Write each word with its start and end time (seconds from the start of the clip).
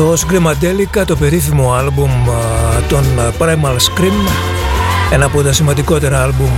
το 0.00 0.14
Screamadelica, 0.16 1.02
το 1.06 1.16
περίφημο 1.16 1.72
άλμπουμ 1.72 2.10
των 2.88 3.04
Primal 3.38 3.76
Scream. 3.76 4.28
Ένα 5.12 5.24
από 5.24 5.42
τα 5.42 5.52
σημαντικότερα 5.52 6.22
άλμπουμ 6.22 6.50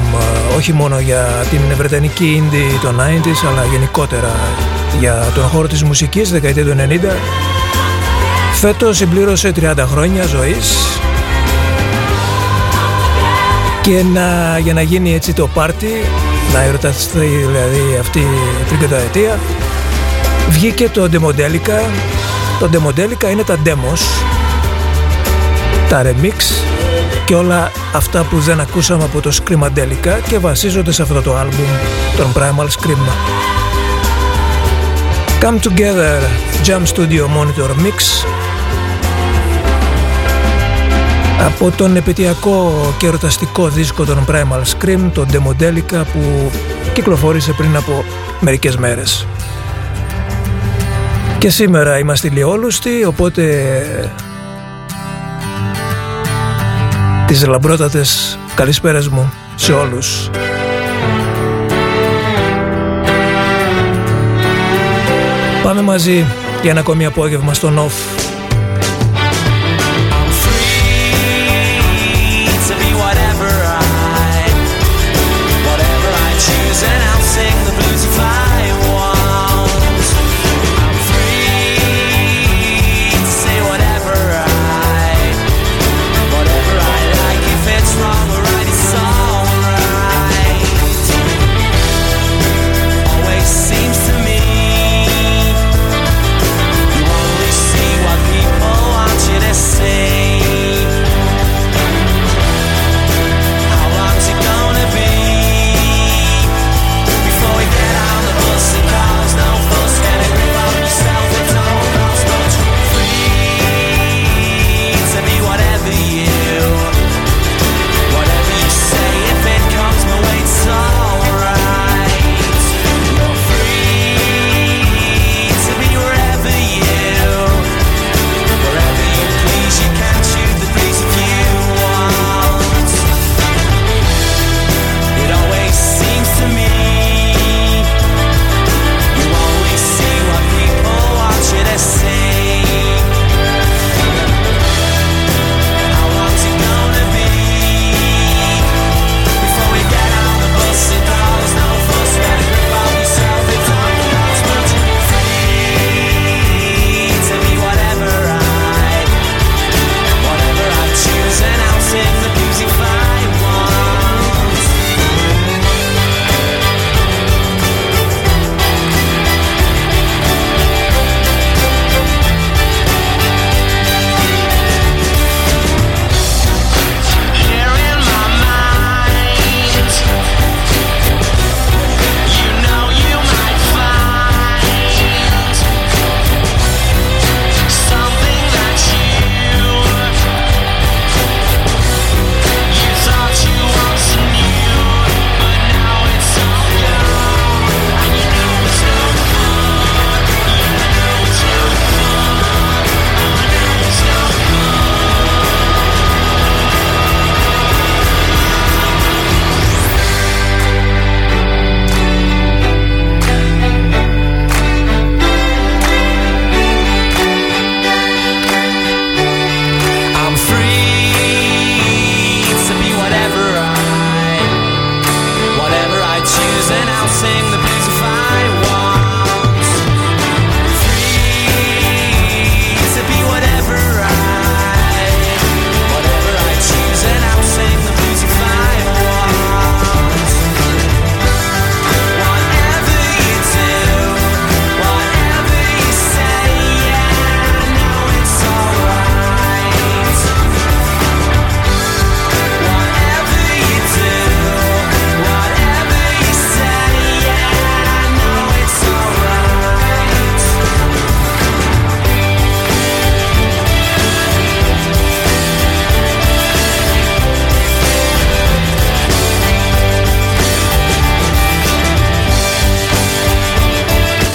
όχι 0.56 0.72
μόνο 0.72 0.98
για 0.98 1.46
την 1.50 1.60
βρετανική 1.76 2.42
indie 2.42 2.78
των 2.82 2.96
90, 2.96 3.00
αλλά 3.48 3.64
γενικότερα 3.70 4.32
για 5.00 5.26
τον 5.34 5.44
χώρο 5.44 5.68
της 5.68 5.82
μουσικής 5.82 6.30
δεκαετία 6.30 6.64
του 6.64 6.74
90 6.78 6.98
φέτος 8.52 8.96
συμπλήρωσε 8.96 9.52
30 9.60 9.74
χρόνια 9.78 10.26
ζωής. 10.26 10.76
Και 13.82 14.02
να, 14.12 14.58
για 14.58 14.72
να 14.72 14.82
γίνει 14.82 15.14
έτσι 15.14 15.32
το 15.32 15.46
πάρτι 15.46 16.04
να 16.52 16.62
ερωταστεί 16.62 17.18
δηλαδή 17.18 17.98
αυτή 18.00 18.26
την 18.68 18.78
καταετία 18.78 19.38
βγήκε 20.48 20.88
το 20.88 21.08
Demodelica. 21.12 22.21
Το 22.62 22.70
Demodelica 22.72 23.30
είναι 23.30 23.42
τα 23.42 23.58
demos, 23.64 23.98
τα 25.88 26.02
remix 26.02 26.34
και 27.24 27.34
όλα 27.34 27.70
αυτά 27.94 28.22
που 28.22 28.38
δεν 28.38 28.60
ακούσαμε 28.60 29.04
από 29.04 29.20
το 29.20 29.30
Screamadelica 29.32 30.20
και 30.28 30.38
βασίζονται 30.38 30.92
σε 30.92 31.02
αυτό 31.02 31.22
το 31.22 31.36
άλμπουμ, 31.36 31.66
τον 32.16 32.32
Primal 32.34 32.66
Scream. 32.66 32.98
Come 35.40 35.58
Together 35.58 36.20
Jam 36.66 36.82
Studio 36.94 37.22
Monitor 37.22 37.70
Mix 37.70 38.26
από 41.46 41.70
τον 41.70 41.96
επιτιακό 41.96 42.72
και 42.98 43.06
ερωταστικό 43.06 43.68
δίσκο 43.68 44.04
των 44.04 44.24
Primal 44.28 44.62
Scream, 44.62 45.10
τον 45.12 45.26
Demodelica 45.32 46.02
που 46.12 46.50
κυκλοφόρησε 46.92 47.52
πριν 47.52 47.76
από 47.76 48.04
μερικές 48.40 48.76
μέρες. 48.76 49.26
Και 51.42 51.50
σήμερα 51.50 51.98
είμαστε 51.98 52.28
λιόλουστοι, 52.28 53.04
οπότε 53.04 53.74
τις 57.26 57.46
λαμπρότατες 57.46 58.38
καλησπέρες 58.54 59.08
μου 59.08 59.32
σε 59.54 59.72
όλους. 59.72 60.30
Πάμε 65.62 65.82
μαζί 65.82 66.24
για 66.62 66.70
ένα 66.70 66.80
ακόμη 66.80 67.06
απόγευμα 67.06 67.54
στο 67.54 67.72
Off. 67.76 68.21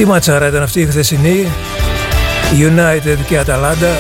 Ματσάρα 0.08 0.48
ήταν 0.48 0.62
αυτή 0.62 0.82
η 0.82 0.86
χθεσινή. 0.86 1.48
United 2.60 3.18
και 3.28 3.38
Αταλάντα. 3.38 3.96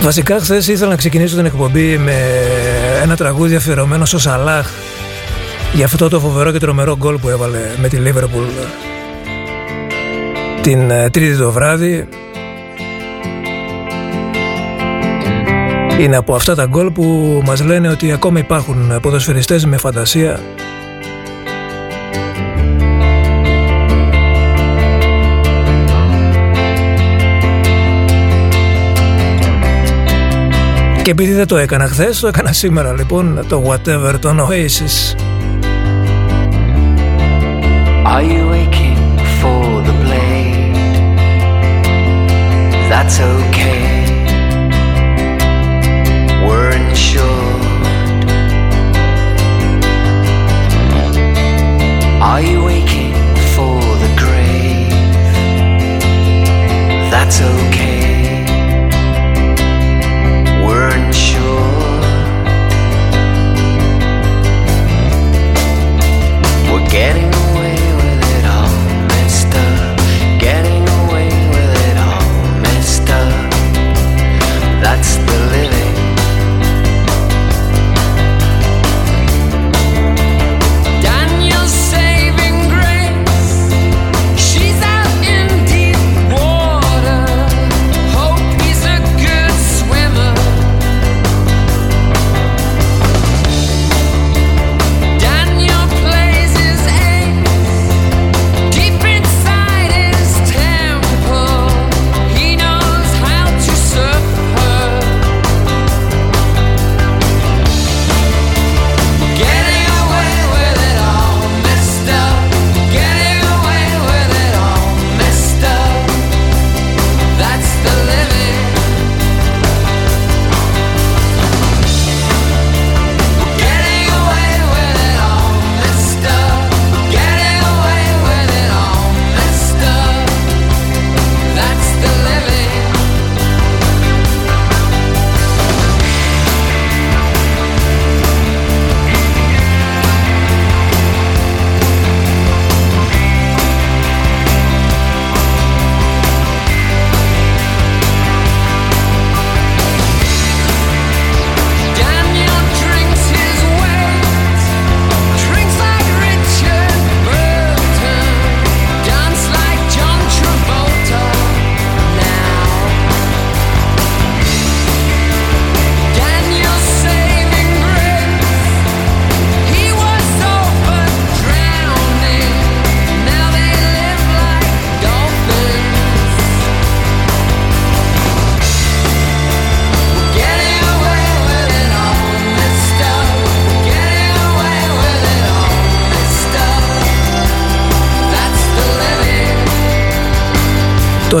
Βασικά 0.00 0.40
χθες 0.40 0.68
ήθελα 0.68 0.90
να 0.90 0.96
ξεκινήσω 0.96 1.36
την 1.36 1.44
εκπομπή 1.44 1.98
με 1.98 2.14
ένα 3.02 3.16
τραγούδι 3.16 3.54
αφιερωμένο 3.54 4.04
στο 4.04 4.18
Σαλάχ 4.18 4.70
για 5.72 5.84
αυτό 5.84 6.08
το 6.08 6.20
φοβερό 6.20 6.52
και 6.52 6.58
τρομερό 6.58 6.96
γκολ 6.96 7.18
που 7.18 7.28
έβαλε 7.28 7.58
με 7.80 7.88
τη 7.88 7.96
Λίβερπουλ 7.96 8.44
την 10.66 10.90
ε, 10.90 11.10
τρίτη 11.10 11.36
το 11.36 11.50
βράδυ 11.52 12.08
Είναι 16.00 16.16
από 16.16 16.34
αυτά 16.34 16.54
τα 16.54 16.66
γκολ 16.66 16.90
που 16.90 17.40
μας 17.44 17.64
λένε 17.64 17.88
ότι 17.88 18.12
ακόμα 18.12 18.38
υπάρχουν 18.38 19.00
ποδοσφαιριστές 19.00 19.66
με 19.66 19.76
φαντασία 19.76 20.40
Και 31.06 31.12
επειδή 31.12 31.32
δεν 31.32 31.46
το 31.46 31.56
έκανα 31.56 31.86
χθες, 31.86 32.20
το 32.20 32.26
έκανα 32.28 32.52
σήμερα 32.52 32.92
λοιπόν 32.92 33.44
το 33.48 33.64
whatever, 33.68 34.14
τον 34.20 34.40
Oasis. 34.40 35.16
Are 38.14 38.22
you 38.22 38.44
aching 38.62 39.00
for 39.40 39.82
the 39.86 39.94
blade? 40.02 40.74
That's 42.90 43.20
okay. 43.20 44.05
Are 52.36 52.42
you 52.42 52.68
aching 52.68 53.14
for 53.54 53.80
the 53.80 54.14
grave? 54.14 54.90
That's 57.10 57.40
okay. 57.40 58.44
We're 60.62 60.94
insured. 60.98 62.02
We're 66.68 66.86
getting 66.90 67.35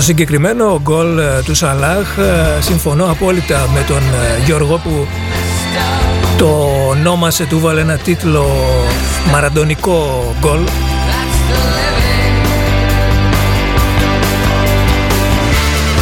συγκεκριμένο 0.06 0.80
γκολ 0.82 1.18
ε, 1.18 1.42
του 1.44 1.54
Σαλάχ 1.54 2.16
ε, 2.16 2.60
συμφωνώ 2.60 3.10
απόλυτα 3.10 3.68
με 3.74 3.84
τον 3.86 3.96
ε, 3.96 4.44
Γιώργο 4.44 4.80
που 4.84 5.06
το 6.36 6.68
ονόμασε 6.88 7.44
του 7.44 7.60
βάλε 7.60 7.80
ένα 7.80 7.96
τίτλο 7.96 8.46
μαραντονικό 9.30 10.24
γκολ 10.40 10.58
That's 10.58 10.70
the 11.50 11.56
living. 11.56 12.46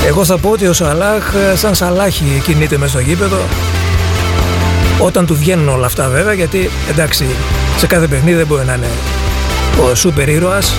Εγώ 0.06 0.24
θα 0.24 0.38
πω 0.38 0.50
ότι 0.50 0.66
ο 0.66 0.72
Σαλάχ 0.72 1.34
ε, 1.52 1.56
σαν 1.56 1.74
Σαλάχι 1.74 2.42
κινείται 2.44 2.76
μες 2.76 2.90
στο 2.90 3.00
γήπεδο 3.00 3.38
όταν 4.98 5.26
του 5.26 5.36
βγαίνουν 5.36 5.68
όλα 5.68 5.86
αυτά 5.86 6.08
βέβαια 6.08 6.32
γιατί 6.32 6.70
εντάξει 6.90 7.26
σε 7.76 7.86
κάθε 7.86 8.06
παιχνίδι 8.06 8.36
δεν 8.36 8.46
μπορεί 8.46 8.64
να 8.64 8.74
είναι 8.74 8.90
ο 9.90 9.94
σούπερ 9.94 10.28
ήρωας 10.28 10.74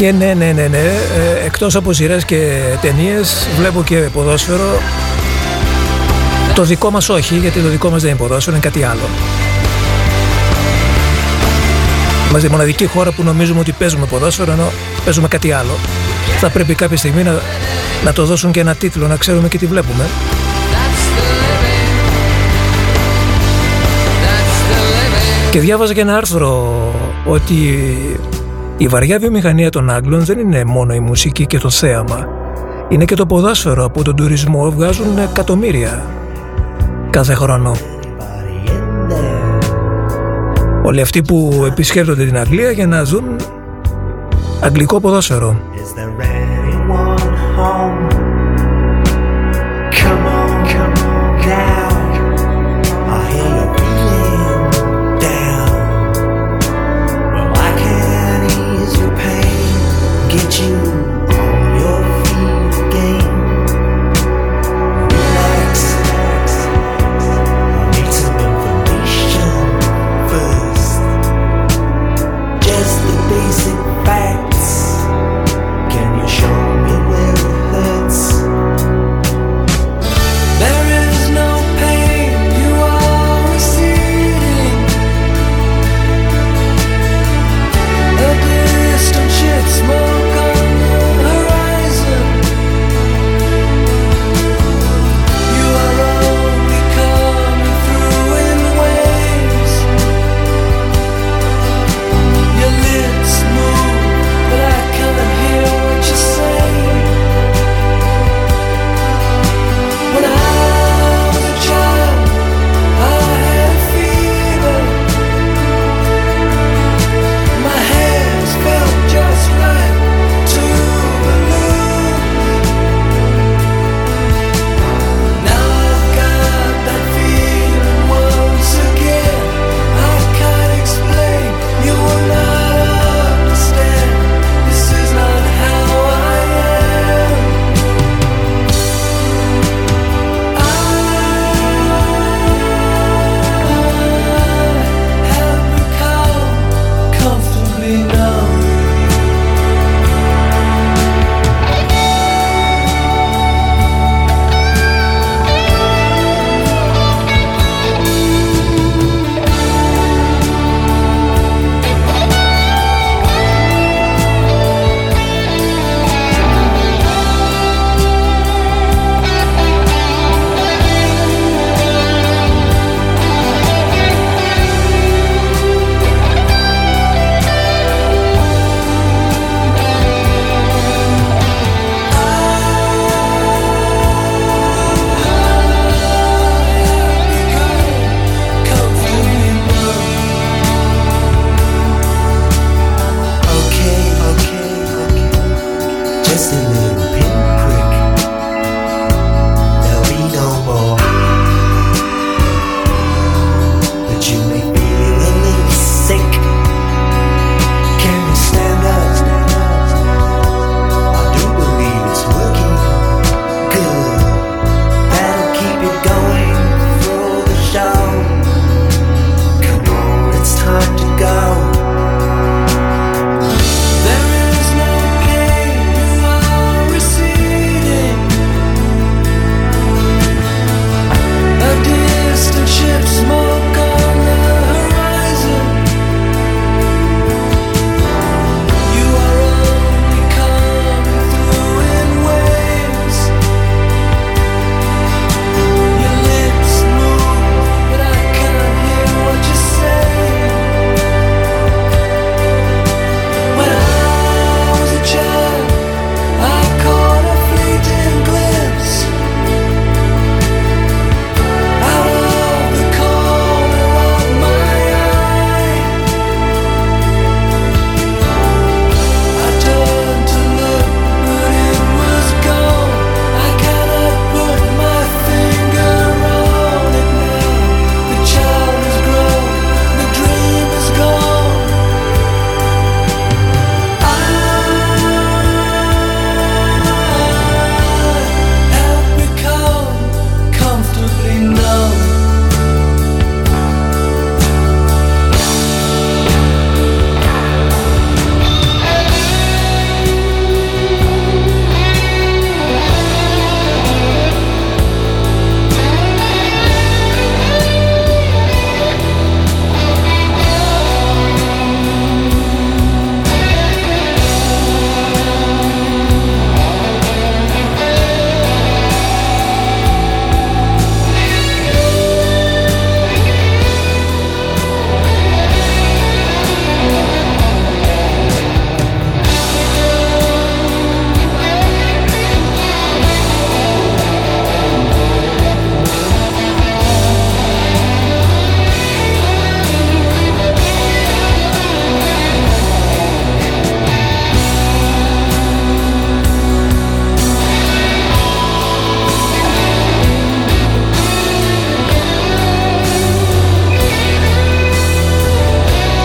Και 0.00 0.12
ναι, 0.12 0.34
ναι, 0.34 0.52
ναι, 0.52 0.66
ναι. 0.66 0.78
Ε, 0.78 1.44
εκτός 1.44 1.76
από 1.76 1.92
σειρές 1.92 2.24
και 2.24 2.60
ταινίες 2.80 3.48
βλέπω 3.58 3.82
και 3.82 3.96
ποδόσφαιρο. 3.96 4.80
Το 6.54 6.62
δικό 6.62 6.90
μας 6.90 7.08
όχι, 7.08 7.34
γιατί 7.34 7.60
το 7.60 7.68
δικό 7.68 7.90
μας 7.90 8.02
δεν 8.02 8.10
είναι 8.10 8.18
ποδόσφαιρο, 8.18 8.56
είναι 8.56 8.64
κάτι 8.64 8.82
άλλο. 8.82 9.00
Είμαστε 12.28 12.46
η 12.46 12.50
μοναδική 12.50 12.86
χώρα 12.86 13.12
που 13.12 13.22
νομίζουμε 13.22 13.60
ότι 13.60 13.72
παίζουμε 13.72 14.06
ποδόσφαιρο, 14.06 14.52
ενώ 14.52 14.72
παίζουμε 15.04 15.28
κάτι 15.28 15.52
άλλο. 15.52 15.78
Θα 16.40 16.50
πρέπει 16.50 16.74
κάποια 16.74 16.96
στιγμή 16.96 17.22
να, 17.22 17.40
να 18.04 18.12
το 18.12 18.24
δώσουν 18.24 18.52
και 18.52 18.60
ένα 18.60 18.74
τίτλο, 18.74 19.06
να 19.06 19.16
ξέρουμε 19.16 19.48
και 19.48 19.58
τι 19.58 19.66
βλέπουμε. 19.66 20.04
That's 20.04 21.18
the 21.18 21.26
living. 21.42 21.96
That's 24.24 24.58
the 24.70 24.80
living. 24.80 25.50
Και 25.50 25.60
διάβαζα 25.60 25.94
και 25.94 26.00
ένα 26.00 26.16
άρθρο 26.16 26.82
ότι 27.24 27.84
η 28.80 28.88
βαριά 28.88 29.18
βιομηχανία 29.18 29.70
των 29.70 29.90
Άγγλων 29.90 30.24
δεν 30.24 30.38
είναι 30.38 30.64
μόνο 30.64 30.94
η 30.94 31.00
μουσική 31.00 31.46
και 31.46 31.58
το 31.58 31.70
θέαμα. 31.70 32.28
Είναι 32.88 33.04
και 33.04 33.14
το 33.14 33.26
ποδόσφαιρο 33.26 33.84
από 33.84 34.04
τον 34.04 34.16
τουρισμό 34.16 34.70
βγάζουν 34.70 35.18
εκατομμύρια 35.18 36.06
κάθε 37.10 37.34
χρόνο. 37.34 37.76
Όλοι 40.82 41.00
αυτοί 41.00 41.22
που 41.22 41.64
επισκέπτονται 41.66 42.24
την 42.24 42.38
Αγγλία 42.38 42.70
για 42.70 42.86
να 42.86 43.04
δουν 43.04 43.36
αγγλικό 44.60 45.00
ποδόσφαιρο. 45.00 45.60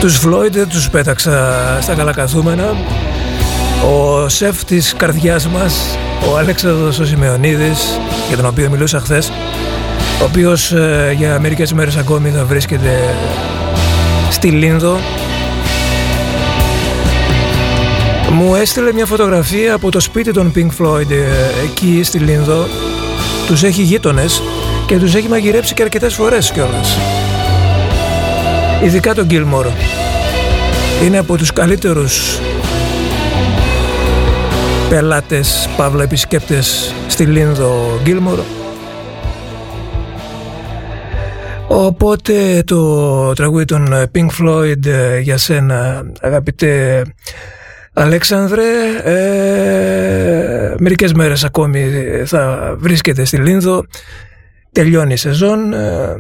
Τους 0.05 0.19
Floyd 0.25 0.51
δεν 0.51 0.67
τους 0.67 0.89
πέταξα 0.89 1.57
στα 1.81 1.93
καλακαθούμενα. 1.93 2.75
Ο 3.85 4.29
σεφ 4.29 4.63
της 4.63 4.93
καρδιάς 4.97 5.47
μας, 5.47 5.97
ο 6.31 6.37
Αλέξανδρος 6.37 6.99
ο 6.99 7.05
Σημεωνίδης, 7.05 7.99
για 8.27 8.37
τον 8.37 8.45
οποίο 8.45 8.69
μιλούσα 8.69 8.99
χθες, 8.99 9.31
ο 10.21 10.23
οποίος 10.23 10.71
ε, 10.71 11.13
για 11.17 11.39
μερικές 11.39 11.73
μέρες 11.73 11.95
ακόμη 11.95 12.29
θα 12.29 12.45
βρίσκεται 12.45 13.15
στη 14.29 14.47
Λίνδο 14.47 14.99
μου 18.31 18.55
έστειλε 18.55 18.93
μια 18.93 19.05
φωτογραφία 19.05 19.73
από 19.73 19.91
το 19.91 19.99
σπίτι 19.99 20.31
των 20.31 20.51
Pink 20.55 20.83
Floyd 20.83 21.11
ε, 21.11 21.63
εκεί 21.63 22.03
στη 22.03 22.17
Λίνδο. 22.17 22.67
Τους 23.47 23.63
έχει 23.63 23.81
γείτονες 23.81 24.41
και 24.85 24.97
τους 24.97 25.15
έχει 25.15 25.27
μαγειρέψει 25.27 25.73
και 25.73 25.81
αρκετές 25.81 26.13
φορές 26.13 26.51
κιόλας. 26.51 26.97
Ειδικά 28.83 29.13
τον 29.13 29.27
Gilmore 29.29 29.94
είναι 31.03 31.17
από 31.17 31.37
τους 31.37 31.53
καλύτερους 31.53 32.39
πελάτες, 34.89 35.69
παύλα 35.77 36.03
επισκέπτες 36.03 36.93
στη 37.07 37.25
Λίνδο 37.25 37.99
Gilmore 38.05 38.65
Οπότε 41.67 42.63
το 42.65 43.33
τραγούδι 43.33 43.65
των 43.65 43.87
Pink 44.13 44.27
Floyd 44.41 44.85
ε, 44.85 45.19
για 45.19 45.37
σένα 45.37 46.05
αγαπητέ 46.21 47.03
Αλέξανδρε 47.93 48.63
ε, 49.03 50.75
μερικές 50.79 51.13
μέρες 51.13 51.43
ακόμη 51.43 51.91
θα 52.25 52.73
βρίσκεται 52.77 53.25
στη 53.25 53.37
Λίνδο. 53.37 53.85
Τελειώνει 54.71 55.13
η 55.13 55.17
σεζόν 55.17 55.73
ε, 55.73 56.15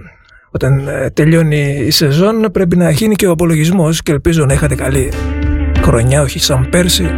όταν 0.55 0.87
ε, 0.87 1.09
τελειώνει 1.09 1.83
η 1.85 1.91
σεζόν 1.91 2.49
πρέπει 2.51 2.77
να 2.77 2.89
γίνει 2.89 3.15
και 3.15 3.27
ο 3.27 3.31
απολογισμός 3.31 4.01
και 4.01 4.11
ελπίζω 4.11 4.45
να 4.45 4.53
είχατε 4.53 4.75
καλή 4.75 5.11
χρονιά 5.81 6.21
όχι 6.21 6.39
σαν 6.39 6.69
πέρσι 6.69 7.09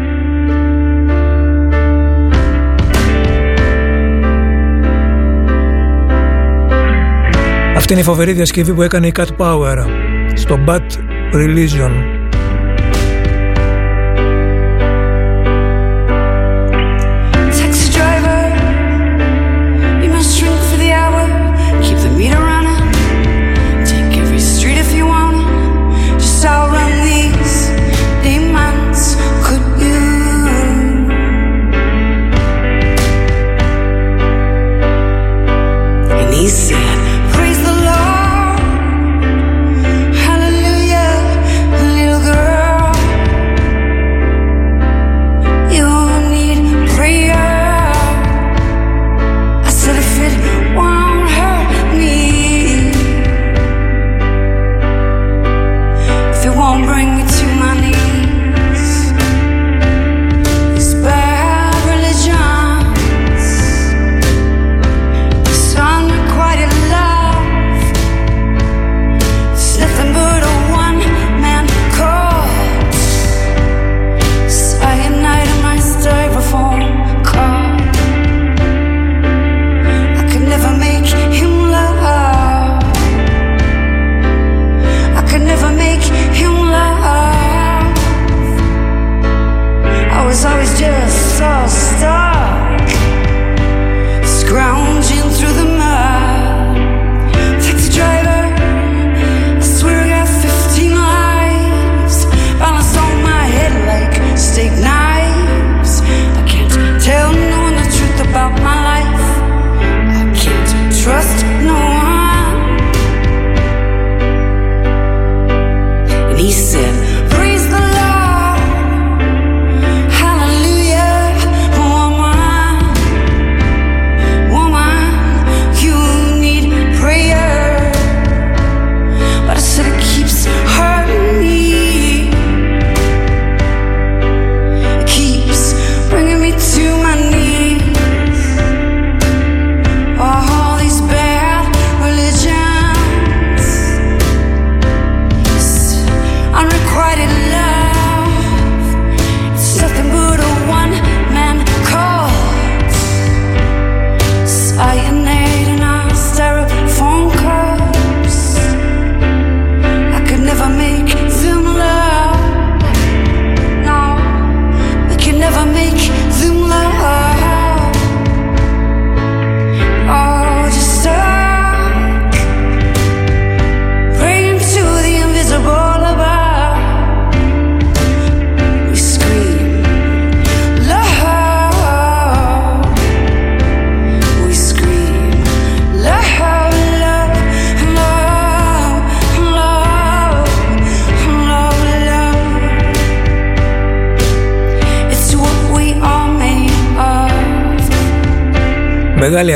Αυτή 7.76 7.94
είναι 7.94 8.02
η 8.02 8.06
φοβερή 8.06 8.34
διασκευή 8.34 8.74
που 8.74 8.82
έκανε 8.82 9.08
η 9.08 9.14
Cat 9.18 9.28
Power 9.38 9.78
στο 10.34 10.60
Bad 10.68 10.82
Religion. 11.34 12.17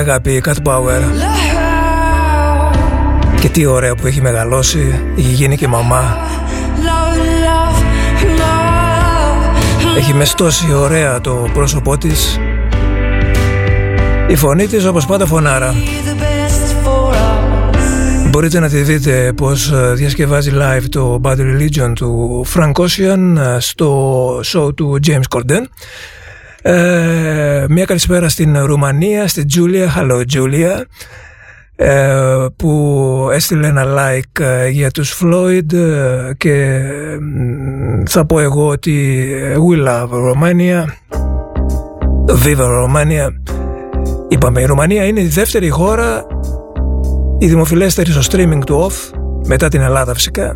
Αγάπη 0.02 0.32
η 0.32 0.44
Cat 0.46 0.56
Power 0.64 1.00
Love, 1.00 1.82
και 3.40 3.50
τι 3.50 3.66
ωραία 3.66 3.96
που 3.96 4.08
έχει 4.08 4.22
μεγαλώσει, 4.22 5.02
έχει 5.18 5.32
γίνει 5.32 5.58
και 5.58 5.68
μαμά. 5.68 6.18
love, 6.78 7.18
love, 7.18 8.26
love. 8.40 9.98
Έχει 9.98 10.14
μεστώσει 10.14 10.74
ωραία 10.74 11.22
το 11.22 11.50
πρόσωπό 11.54 11.98
της. 11.98 12.40
Η 14.28 14.36
φωνή 14.36 14.68
της 14.68 14.86
όπως 14.86 15.06
πάντα 15.06 15.26
φωνάρα. 15.26 15.74
Be 15.74 15.76
the 15.76 16.14
best 16.22 16.88
for 16.88 17.14
us. 17.14 17.32
Μπορείτε 18.30 18.60
να 18.60 18.70
τη 18.70 18.82
δείτε 18.82 19.34
πως 19.36 19.72
ε, 19.72 19.94
διασκευάζει 19.94 20.52
live 20.54 20.84
το 20.90 21.20
Bad 21.24 21.38
Religion 21.38 21.94
του 21.96 22.46
Frank 22.56 22.72
Ocean 22.72 23.36
ε, 23.38 23.60
στο 23.60 24.40
show 24.40 24.76
του 24.76 25.00
James 25.08 25.36
Corden. 25.36 25.64
Ε, 26.62 27.65
μια 27.69 27.86
καλησπέρα 27.86 28.30
στην 28.30 28.65
Ρουμανία, 28.65 29.28
στην 29.28 29.47
Τζούλια. 29.47 29.93
Hello 29.97 30.24
Τζούλια. 30.28 30.86
ε, 31.76 32.45
που 32.56 33.30
έστειλε 33.34 33.67
ένα 33.67 33.84
like 33.86 34.39
ε, 34.43 34.67
για 34.67 34.91
τους 34.91 35.21
Floyd 35.24 35.74
ε, 35.74 36.32
και 36.38 36.80
μ, 37.21 38.04
θα 38.06 38.26
πω 38.26 38.39
εγώ 38.39 38.67
ότι 38.67 39.28
we 39.54 39.88
love 39.88 40.10
Romania 40.10 40.86
Viva 42.45 42.65
Romania 42.65 43.28
Είπαμε 44.28 44.62
η 44.62 44.65
Ρουμανία 44.65 45.06
είναι 45.06 45.19
η 45.19 45.28
δεύτερη 45.28 45.69
χώρα 45.69 46.26
η 47.39 47.47
δημοφιλέστερη 47.47 48.12
στο 48.12 48.21
streaming 48.32 48.62
του 48.65 48.89
off 48.89 49.17
μετά 49.47 49.67
την 49.67 49.82
Ελλάδα 49.82 50.13
φυσικά 50.13 50.52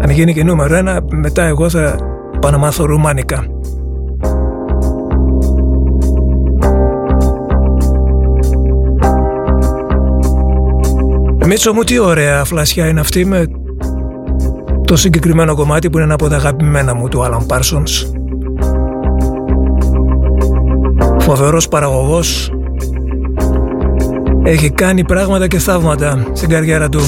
αν 0.00 0.10
γίνει 0.10 0.34
και 0.34 0.44
νούμερο 0.44 0.76
ένα 0.76 1.00
μετά 1.10 1.44
εγώ 1.44 1.70
θα 1.70 1.98
πάω 2.40 2.50
να 2.50 2.58
μάθω 2.58 2.84
ρουμάνικα 2.84 3.44
Μίτσο 11.46 11.72
μου 11.72 11.82
τι 11.82 11.98
ωραία 11.98 12.44
φλασιά 12.44 12.88
είναι 12.88 13.00
αυτή 13.00 13.24
με 13.24 13.44
το 14.84 14.96
συγκεκριμένο 14.96 15.54
κομμάτι 15.54 15.90
που 15.90 15.96
είναι 15.96 16.04
ένα 16.04 16.14
από 16.14 16.28
τα 16.28 16.36
αγαπημένα 16.36 16.94
μου 16.94 17.08
του 17.08 17.24
Alan 17.24 17.46
Parsons. 17.46 18.12
Φοβερός 21.18 21.68
παραγωγός 21.68 22.52
έχει 24.44 24.70
κάνει 24.70 25.04
πράγματα 25.04 25.46
και 25.46 25.58
θαύματα 25.58 26.26
στην 26.32 26.48
καριέρα 26.48 26.88
του. 26.88 27.00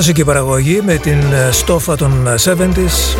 ρώσικη 0.00 0.24
παραγωγή 0.24 0.80
με 0.84 0.96
την 0.96 1.18
ε, 1.32 1.50
στόφα 1.50 1.96
των 1.96 2.26
ε, 2.26 2.34
70s 2.44 3.16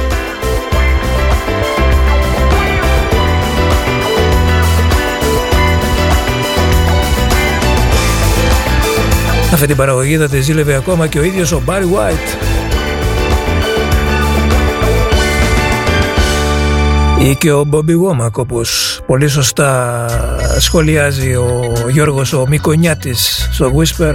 Αυτή 9.52 9.66
την 9.66 9.76
παραγωγή 9.76 10.16
θα 10.16 10.28
τη 10.28 10.40
ζήλευε 10.40 10.74
ακόμα 10.74 11.06
και 11.06 11.18
ο 11.18 11.22
ίδιος 11.22 11.52
ο 11.52 11.62
Barry 11.66 11.82
White. 11.82 12.50
Ή 17.22 17.34
και 17.34 17.52
ο 17.52 17.64
Μπόμπι 17.64 17.96
Βόμακ 17.96 18.38
όπως 18.38 19.00
πολύ 19.06 19.28
σωστά 19.28 20.06
σχολιάζει 20.58 21.34
ο 21.34 21.72
Γιώργος 21.88 22.32
ο 22.32 22.46
Μικονιάτης 22.48 23.48
στο 23.52 23.72
Whisper. 23.76 24.14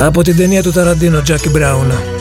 από 0.00 0.22
την 0.22 0.36
ταινία 0.36 0.62
του 0.62 0.70
Ταραντίνο 0.70 1.22
Jack 1.26 1.56
Brown. 1.56 2.17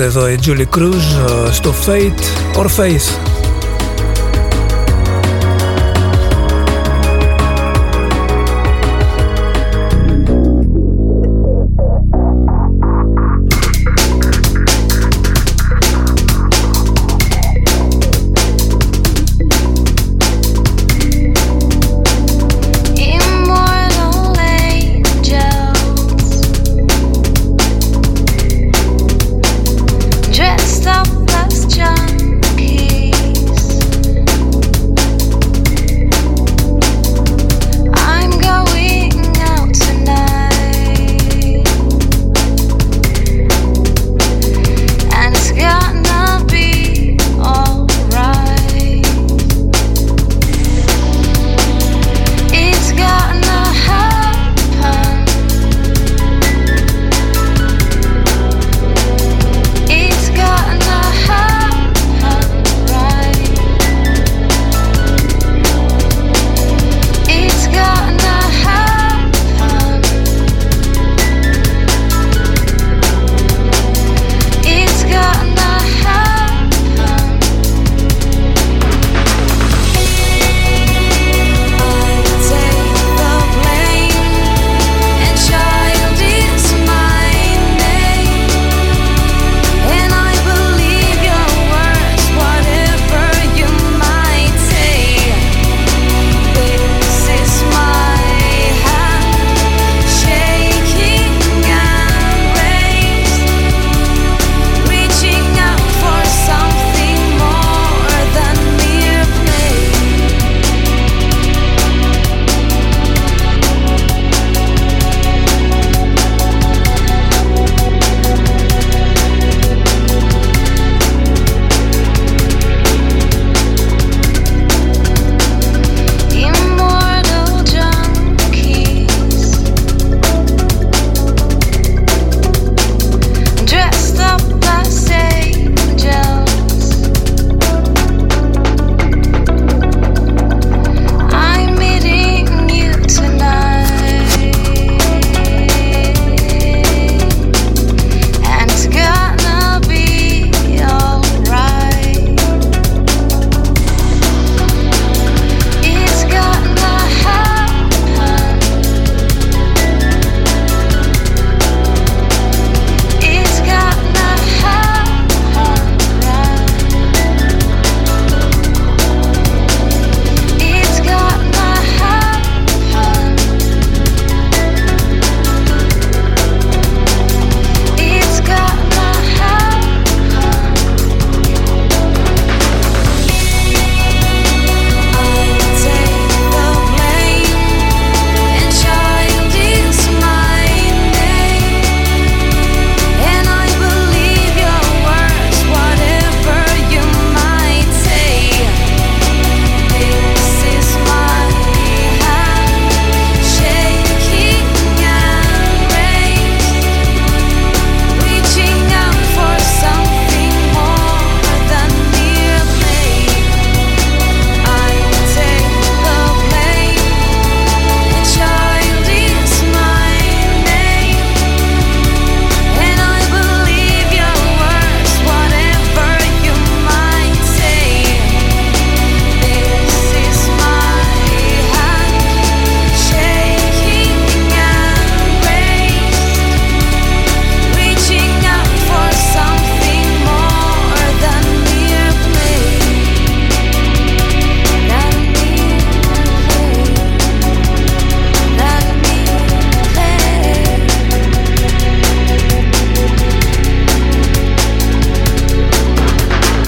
εδώ 0.00 0.28
η 0.28 0.38
Julie 0.46 0.78
Cruz 0.78 0.92
ε, 1.48 1.52
στο 1.52 1.74
Fate 1.86 2.58
or 2.58 2.64
Faith. 2.64 3.29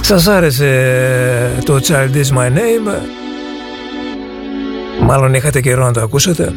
Σας 0.06 0.28
άρεσε 0.28 1.62
το 1.66 1.76
Child 1.76 2.16
Is 2.16 2.38
My 2.38 2.47
Name; 2.47 2.95
Μάλλον 5.01 5.34
είχατε 5.34 5.62
καιρό 5.62 5.86
να 5.86 5.91
το 5.91 6.01
ακούσετε. 6.01 6.54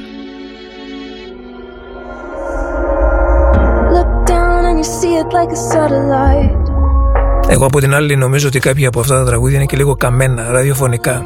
Εγώ 7.49 7.66
από 7.66 7.80
την 7.80 7.94
άλλη 7.94 8.16
νομίζω 8.16 8.49
ότι 8.49 8.59
κάποια 8.59 8.88
από 8.88 9.01
αυτά 9.01 9.18
τα 9.18 9.24
τραγούδια 9.24 9.57
είναι 9.57 9.66
και 9.66 9.76
λίγο 9.76 9.97
καμένα 9.97 10.51
ραδιοφωνικά. 10.51 11.22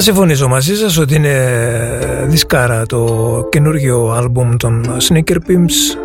Θα 0.00 0.06
συμφωνήσω 0.06 0.48
μαζί 0.48 0.76
σας 0.76 0.98
ότι 0.98 1.14
είναι 1.14 1.34
δισκάρα 2.26 2.86
το 2.86 3.42
καινούργιο 3.50 4.10
άλμπουμ 4.10 4.56
των 4.56 4.96
Sneaker 5.08 5.34
Pimps. 5.34 5.98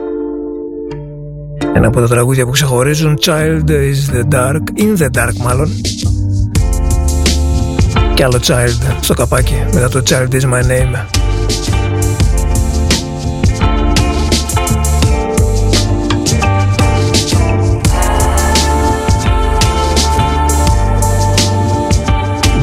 Ένα 1.76 1.88
από 1.88 2.00
τα 2.00 2.08
τραγούδια 2.08 2.46
που 2.46 2.52
ξεχωρίζουν 2.52 3.18
Child 3.26 3.70
is 3.70 4.16
the 4.16 4.34
dark, 4.34 4.82
in 4.82 4.98
the 4.98 5.08
dark 5.18 5.36
μάλλον. 5.44 5.70
Και 8.14 8.24
άλλο 8.24 8.39
Child 8.48 8.98
στο 9.02 9.14
καπάκι 9.14 9.66
μετά 9.74 9.89
το 9.89 10.04
Child 10.10 10.34
is 10.34 10.41
my 10.41 10.62
name. 10.62 11.23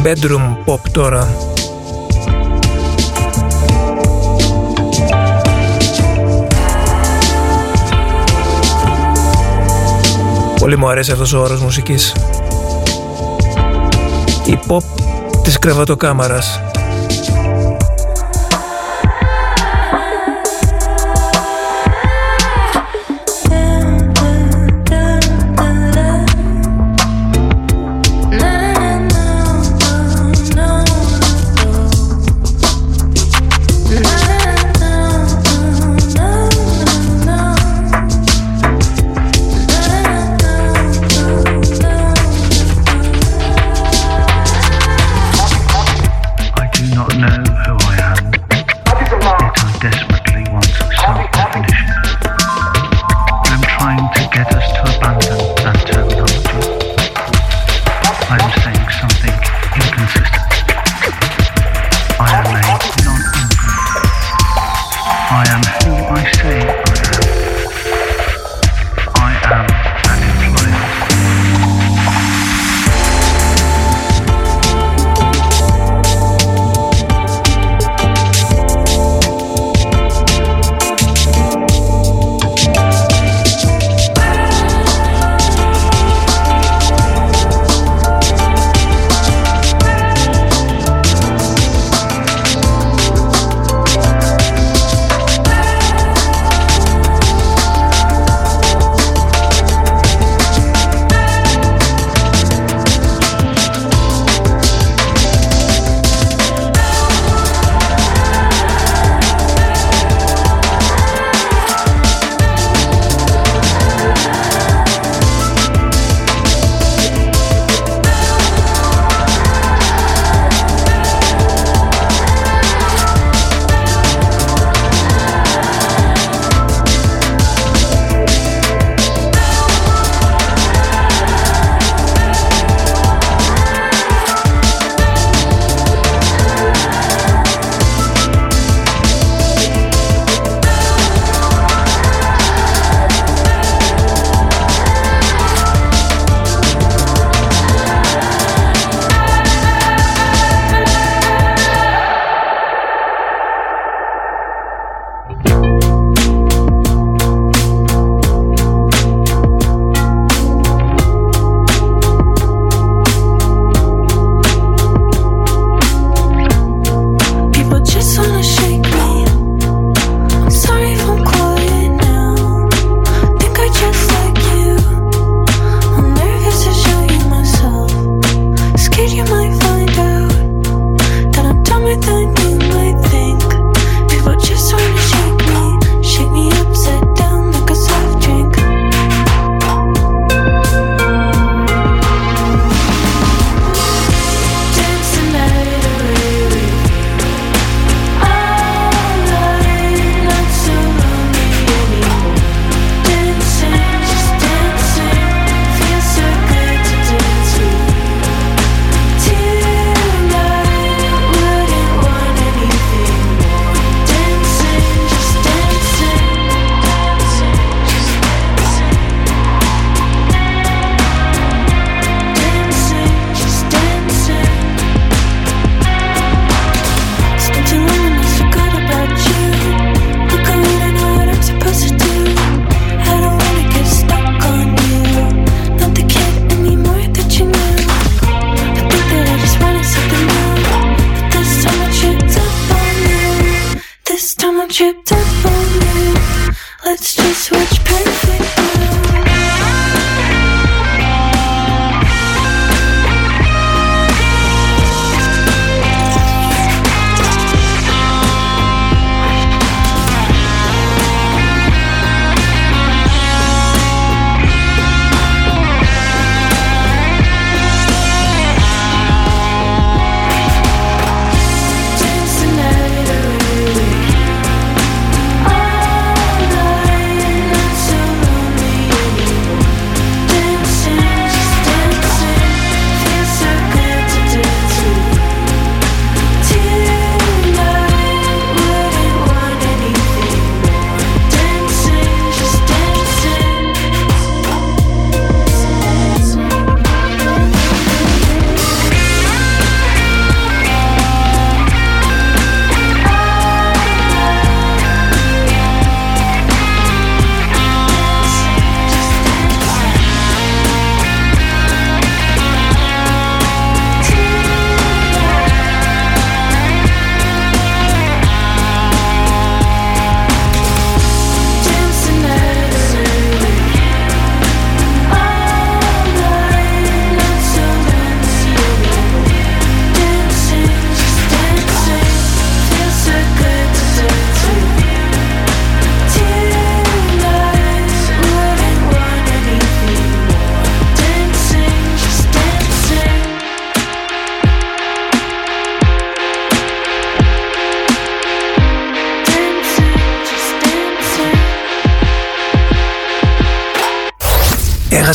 bedroom 0.03 0.57
pop 0.67 0.81
τώρα. 0.93 1.29
Πολύ 10.59 10.77
μου 10.77 10.89
αρέσει 10.89 11.13
αυτός 11.13 11.33
ο 11.33 11.41
όρος 11.41 11.61
μουσικής. 11.61 12.15
Η 14.47 14.59
pop 14.69 14.83
της 15.43 15.59
κρεβατοκάμαρας. 15.59 16.61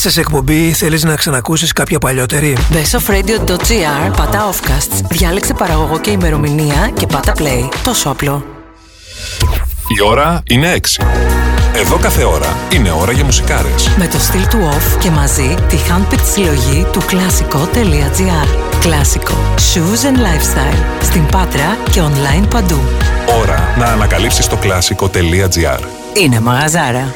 Έχασες 0.07 0.23
εκπομπή, 0.23 0.73
θέλεις 0.73 1.03
να 1.03 1.15
ξανακούσεις 1.15 1.71
κάποια 1.71 1.99
παλιότερη; 1.99 2.57
Bestofradio.gr 2.71 4.15
Πατά 4.15 4.49
Offcasts. 4.49 5.05
Διάλεξε 5.09 5.53
παραγωγό 5.53 5.99
και 5.99 6.11
ημερομηνία 6.11 6.91
και 6.93 7.05
πάτα 7.05 7.33
play. 7.37 7.69
Τόσο 7.83 8.09
απλό. 8.09 8.45
Η 9.97 10.01
ώρα 10.03 10.43
είναι 10.47 10.73
6. 10.73 11.03
Εδώ 11.75 11.97
κάθε 11.97 12.23
ώρα 12.23 12.57
είναι 12.73 12.91
ώρα 12.91 13.11
για 13.11 13.23
μουσικάρες. 13.23 13.89
Με 13.97 14.07
το 14.07 14.19
στυλ 14.19 14.47
του 14.47 14.69
off 14.73 14.99
και 14.99 15.09
μαζί 15.09 15.55
τη 15.67 15.77
handpicked 15.89 16.25
συλλογή 16.33 16.85
του 16.91 17.01
κλασικό.gr. 17.07 18.47
Κλασικό. 18.79 19.37
Shoes 19.55 20.05
and 20.05 20.17
lifestyle. 20.17 21.03
Στην 21.03 21.25
Πάτρα 21.25 21.77
και 21.91 22.01
online 22.01 22.49
παντού. 22.49 22.79
Ώρα 23.41 23.75
να 23.77 23.85
ανακαλύψεις 23.85 24.47
το 24.47 24.55
κλασικό.gr. 24.55 25.79
Είναι 26.13 26.39
μαγαζάρα. 26.39 27.15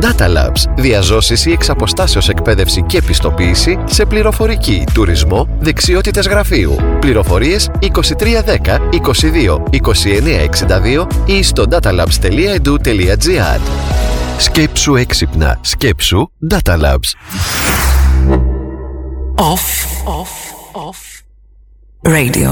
Data 0.00 0.26
Labs. 0.26 0.72
Διαζώσεις 0.76 1.46
ή 1.46 1.52
εξαποστάσεως 1.52 2.28
εκπαίδευση 2.28 2.82
και 2.82 2.96
επιστοποίηση 2.96 3.78
σε 3.84 4.04
πληροφορική, 4.04 4.84
τουρισμό, 4.94 5.48
δεξιότητες 5.58 6.26
γραφείου. 6.26 6.76
Πληροφορίες 7.00 7.70
2310 7.80 8.78
22 8.90 9.62
2962 9.70 11.06
ή 11.26 11.42
στο 11.42 11.64
datalabs.edu.gr 11.70 13.60
Σκέψου 14.38 14.96
έξυπνα. 14.96 15.58
Σκέψου 15.60 16.30
Data 16.50 16.80
Labs. 16.80 17.10
Off. 19.36 19.66
Off. 20.06 20.34
Off. 20.86 21.22
Radio. 22.02 22.50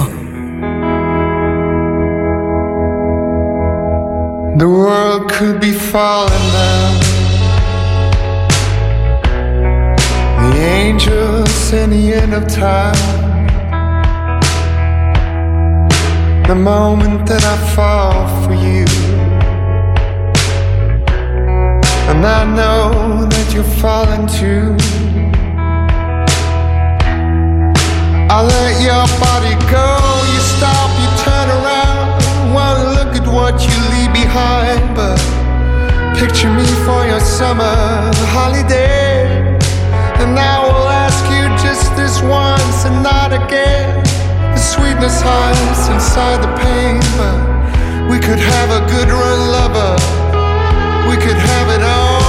The 4.57 4.68
world 4.68 5.22
could 5.30 5.61
be 5.61 5.72
falling 5.72 6.47
down. 6.53 7.10
The 10.41 10.53
angels 10.59 11.72
in 11.72 11.91
the 11.91 12.14
end 12.14 12.32
of 12.34 12.49
time. 12.49 12.95
The 16.49 16.55
moment 16.55 17.26
that 17.28 17.45
I 17.45 17.57
fall 17.74 18.26
for 18.43 18.55
you. 18.55 18.86
And 22.11 22.26
I 22.26 22.45
know 22.59 23.26
that 23.26 23.55
you're 23.55 23.72
falling 23.82 24.26
too. 24.26 24.76
I 28.32 28.43
let 28.43 28.74
your 28.80 29.07
body 29.18 29.55
go, 29.70 29.86
you 30.32 30.41
stop, 30.55 30.91
you 31.03 31.09
turn 31.24 31.49
around. 31.59 32.09
Well, 32.55 32.78
look 32.97 33.14
at 33.20 33.26
what 33.26 33.57
you 33.66 33.76
leave 33.93 34.12
behind, 34.12 34.82
but 34.95 35.18
picture 36.18 36.53
me 36.53 36.66
for 36.84 37.07
your 37.07 37.20
summer 37.20 38.11
holiday. 38.34 39.39
And 40.21 40.39
I 40.39 40.61
will 40.61 40.89
ask 40.89 41.25
you 41.33 41.49
just 41.64 41.97
this 41.97 42.21
once 42.21 42.85
and 42.85 43.03
not 43.03 43.33
again. 43.33 44.05
The 44.53 44.59
sweetness 44.61 45.18
hides 45.23 45.89
inside 45.89 46.45
the 46.45 46.53
pain, 46.61 47.01
but 47.16 47.41
we 48.11 48.18
could 48.21 48.39
have 48.39 48.68
a 48.68 48.85
good 48.93 49.09
run, 49.09 49.41
lover. 49.57 49.97
We 51.09 51.16
could 51.16 51.41
have 51.41 51.68
it 51.73 51.83
all, 51.83 52.20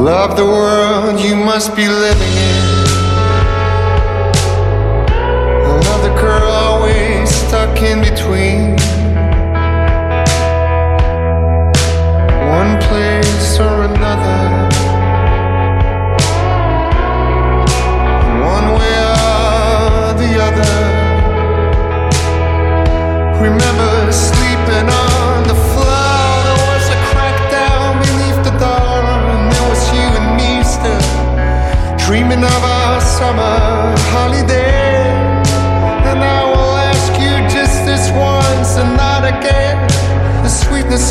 Love 0.00 0.34
the 0.34 0.46
world 0.46 1.20
you 1.20 1.36
must 1.36 1.76
be 1.76 1.86
living 1.86 2.32
in. 2.32 2.64
Another 5.76 6.08
girl 6.18 6.50
always 6.50 7.28
stuck 7.28 7.82
in 7.82 8.00
between. 8.00 8.78
One 12.48 12.80
place 12.88 13.60
or 13.60 13.82
another. 13.82 13.99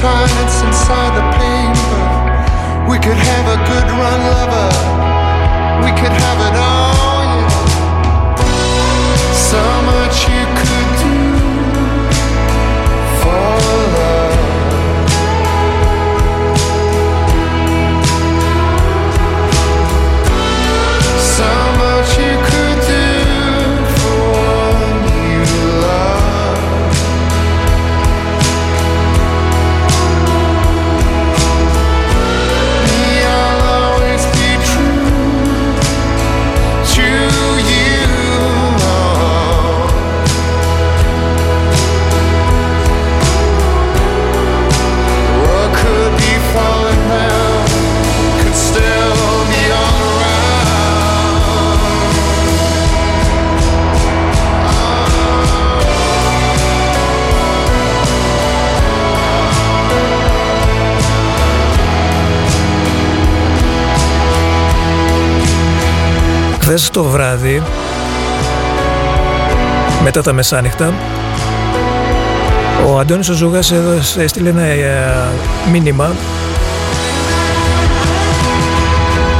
Hides 0.02 0.62
inside 0.62 1.12
the 1.20 1.26
pain, 1.38 1.74
but 1.92 2.90
we 2.90 2.98
could 3.00 3.18
have 3.18 3.46
a 3.56 3.60
good 3.70 3.88
run, 4.00 4.20
lover. 4.34 4.70
We 5.86 5.92
could 6.00 6.16
have 6.24 6.40
it 6.48 6.56
all, 6.56 7.24
yeah. 7.36 7.50
So 9.34 9.60
Χθε 66.80 66.90
το 66.92 67.04
βράδυ, 67.04 67.64
μετά 70.04 70.22
τα 70.22 70.34
μεσάνυχτα, 70.34 70.94
ο 72.88 73.00
Αντώνης 73.00 73.30
ο 73.30 73.34
Ζούγας 73.34 73.72
έδωσε, 73.72 74.22
έστειλε 74.22 74.50
ένα 74.50 74.62
ε, 74.62 75.28
μήνυμα. 75.72 76.12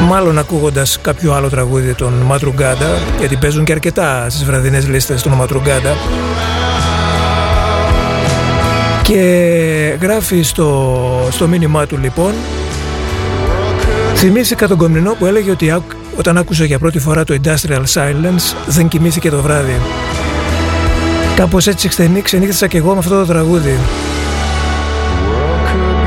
Μάλλον 0.08 0.38
ακούγοντας 0.38 1.00
κάποιο 1.02 1.34
άλλο 1.34 1.50
τραγούδι 1.50 1.94
των 1.94 2.14
Ματρουγκάντα 2.14 2.98
γιατί 3.20 3.36
παίζουν 3.36 3.64
και 3.64 3.72
αρκετά 3.72 4.26
στις 4.30 4.44
βραδινές 4.46 4.88
λίστες 4.88 5.22
των 5.22 5.32
Ματρουγκάντα. 5.32 5.96
Και 9.02 9.98
γράφει 10.02 10.42
στο, 10.42 11.28
στο 11.32 11.48
μήνυμά 11.48 11.86
του 11.86 11.98
λοιπόν 11.98 12.34
θυμήθηκα 14.16 14.68
τον 14.68 14.78
Κομνηνό 14.78 15.14
που 15.14 15.26
έλεγε 15.26 15.52
ότι 15.52 15.72
άκου- 15.72 15.98
όταν 16.20 16.38
άκουσε 16.38 16.66
για 16.66 16.80
πρώτη 16.80 17.00
φορά 17.00 17.24
το 17.24 17.40
Industrial 17.44 17.84
Silence 17.94 18.56
δεν 18.68 18.88
κοιμήθηκε 18.88 19.30
το 19.30 19.42
βράδυ 19.42 19.76
Κάπως 21.36 21.68
έτσι 21.68 21.88
ξενή, 21.88 22.22
ξενύχτησα 22.22 22.68
και 22.68 22.78
εγώ 22.78 22.94
με 22.94 23.00
αυτό 23.00 23.20
το 23.20 23.26
τραγούδι. 23.26 23.80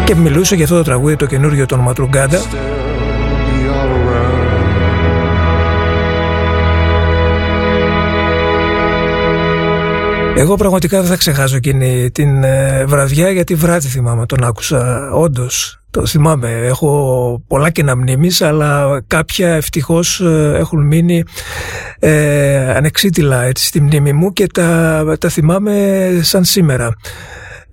Και 0.04 0.14
μιλούσα 0.14 0.54
για 0.54 0.64
αυτό 0.64 0.76
το 0.76 0.82
τραγούδι 0.82 1.16
το 1.16 1.26
καινούριο 1.26 1.66
των 1.66 1.80
Ματρουγκάντα. 1.80 2.40
Εγώ 10.36 10.54
πραγματικά 10.54 11.00
δεν 11.00 11.08
θα 11.08 11.16
ξεχάσω 11.16 11.56
εκείνη 11.56 12.10
την 12.10 12.44
ε, 12.44 12.84
βραδιά 12.84 13.30
γιατί 13.30 13.54
βράδυ 13.54 13.88
θυμάμαι 13.88 14.26
τον 14.26 14.44
άκουσα 14.44 15.10
όντως 15.12 15.82
το 15.93 16.07
θυμάμαι, 16.07 16.51
έχω 16.64 17.43
πολλά 17.47 17.70
και 17.70 17.82
να 17.82 17.97
μνήμεις, 17.97 18.43
αλλά 18.43 19.03
κάποια 19.07 19.55
ευτυχώς 19.55 20.20
ε, 20.20 20.53
έχουν 20.57 20.86
μείνει 20.86 21.24
ε, 21.99 22.70
ανεξίτηλα 22.70 23.43
έτσι, 23.43 23.64
στη 23.64 23.80
μνήμη 23.80 24.12
μου 24.12 24.32
και 24.32 24.47
τα, 24.47 25.16
τα 25.20 25.28
θυμάμαι 25.28 26.09
σαν 26.22 26.45
σήμερα. 26.45 26.97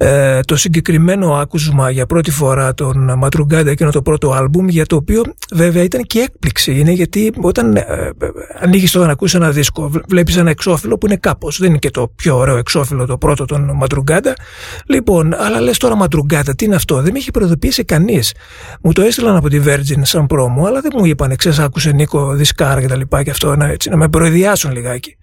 Ε, 0.01 0.39
το 0.39 0.55
συγκεκριμένο 0.55 1.33
άκουσμα 1.33 1.89
για 1.89 2.05
πρώτη 2.05 2.31
φορά 2.31 2.73
τον 2.73 3.17
Ματρουγκάντα 3.17 3.71
εκείνο 3.71 3.91
το 3.91 4.01
πρώτο 4.01 4.31
άλμπουμ 4.31 4.67
για 4.67 4.85
το 4.85 4.95
οποίο 4.95 5.23
βέβαια 5.53 5.83
ήταν 5.83 6.01
και 6.01 6.19
έκπληξη. 6.19 6.79
Είναι 6.79 6.91
γιατί 6.91 7.33
όταν 7.41 7.75
ε, 7.75 7.79
ε 7.79 8.11
ανοίγεις 8.59 8.91
το 8.91 9.05
να 9.05 9.11
ακούσει 9.11 9.35
ένα 9.35 9.51
δίσκο 9.51 9.91
βλέπεις 10.07 10.37
ένα 10.37 10.49
εξώφυλλο 10.49 10.97
που 10.97 11.05
είναι 11.05 11.15
κάπως 11.15 11.59
δεν 11.59 11.69
είναι 11.69 11.77
και 11.77 11.89
το 11.89 12.11
πιο 12.15 12.37
ωραίο 12.37 12.57
εξώφυλλο 12.57 13.05
το 13.05 13.17
πρώτο 13.17 13.45
τον 13.45 13.71
Ματρουγκάντα 13.75 14.33
λοιπόν 14.85 15.33
αλλά 15.33 15.61
λες 15.61 15.77
τώρα 15.77 15.95
Ματρουγκάντα 15.95 16.55
τι 16.55 16.65
είναι 16.65 16.75
αυτό; 16.75 17.01
Δεν 17.01 17.11
με 17.11 17.19
είχε 17.19 17.31
προειδοποιήσει 17.31 17.83
κανείς. 17.83 18.33
Μου 18.81 18.93
το 18.93 19.01
έστειλαν 19.01 19.35
από 19.35 19.49
τη 19.49 19.61
Virgin 19.65 19.99
σαν 20.01 20.25
πρόμο 20.25 20.65
αλλά 20.65 20.81
δεν 20.81 20.91
μου 20.97 21.05
είπαν 21.05 21.35
ξέρεις 21.35 21.59
άκουσε 21.59 21.91
Νίκο 21.91 22.33
δισκάρα 22.33 22.81
και 22.81 22.87
τα 22.87 22.95
λοιπά 22.95 23.23
και 23.23 23.29
αυτό 23.29 23.55
να, 23.55 23.67
έτσι, 23.67 23.89
να 23.89 23.97
με 23.97 24.09
προειδιάσουν 24.09 24.71
λιγάκι 24.71 25.17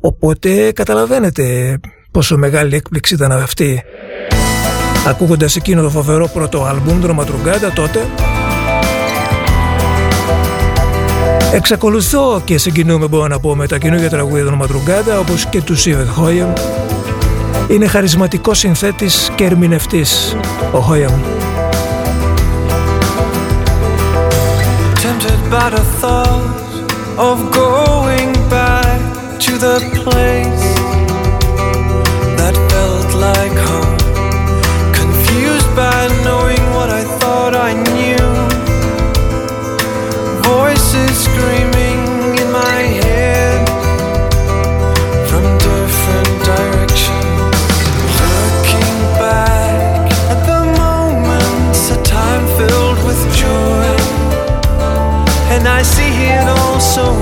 οπότε 0.00 0.72
καταλαβαίνετε 0.72 1.78
πόσο 2.12 2.36
μεγάλη 2.36 2.76
έκπληξη 2.76 3.14
ήταν 3.14 3.32
αυτή. 3.32 3.82
Ακούγοντας 5.06 5.56
εκείνο 5.56 5.82
το 5.82 5.90
φοβερό 5.90 6.28
πρώτο 6.28 6.64
άλμπουμ 6.64 7.00
του 7.00 7.14
Ματρουγκάντα 7.14 7.72
τότε 7.72 8.06
Εξακολουθώ 11.54 12.42
και 12.44 12.58
συγκινούμε 12.58 13.08
μπορώ 13.08 13.26
να 13.26 13.40
πω 13.40 13.56
με 13.56 13.66
τα 13.66 13.78
καινούργια 13.78 14.08
τραγούδια 14.08 14.44
του 14.44 14.56
Ματρουγκάντα 14.56 15.18
όπως 15.18 15.46
και 15.46 15.62
του 15.62 15.76
Σίβετ 15.76 16.08
Χόιαμ 16.08 16.52
είναι 17.68 17.86
χαρισματικός 17.86 18.58
συνθέτης 18.58 19.30
και 19.34 19.44
ερμηνευτής 19.44 20.36
ο 20.72 20.78
Χόιαμ 20.78 21.20
Tempted 25.02 25.40
by 25.52 25.68
the 25.76 25.84
thought 26.00 26.44
of 27.28 27.36
going 27.62 28.32
back 28.50 29.00
to 29.44 29.52
the 29.66 29.76
place 29.98 30.61
so 56.94 57.21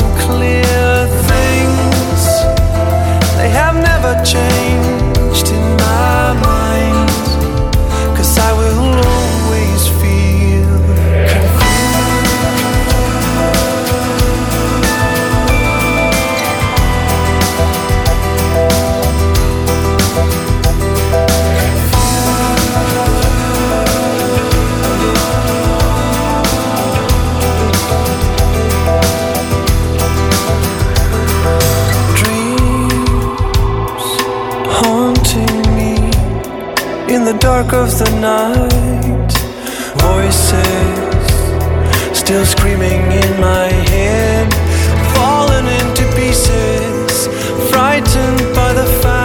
in 37.11 37.25
the 37.25 37.37
dark 37.41 37.73
of 37.73 37.89
the 37.99 38.09
night. 38.21 39.33
Voices 39.99 40.57
still 42.17 42.47
screaming 42.47 43.03
in 43.11 43.41
my 43.41 43.67
head, 43.91 44.47
falling 45.15 45.67
into 45.81 46.05
pieces, 46.15 47.27
frightened 47.71 48.55
by 48.55 48.73
the 48.73 48.87
fact, 49.03 49.20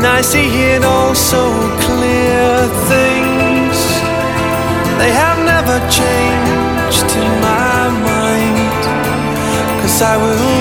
And 0.00 0.08
I 0.08 0.22
see 0.22 0.48
it 0.72 0.82
all 0.82 1.14
so 1.14 1.44
clear. 1.84 2.66
Things 2.88 3.76
they 4.96 5.12
have 5.12 5.38
never 5.44 5.76
changed 5.92 7.08
in 7.20 7.30
my 7.44 7.82
mind. 8.08 8.82
Cause 9.82 10.00
I 10.00 10.16
will 10.16 10.59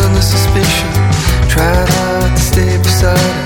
under 0.00 0.20
suspicion. 0.20 0.88
try 1.48 1.72
hard 1.88 2.36
to 2.36 2.42
stay 2.42 2.78
beside 2.78 3.18
her. 3.18 3.43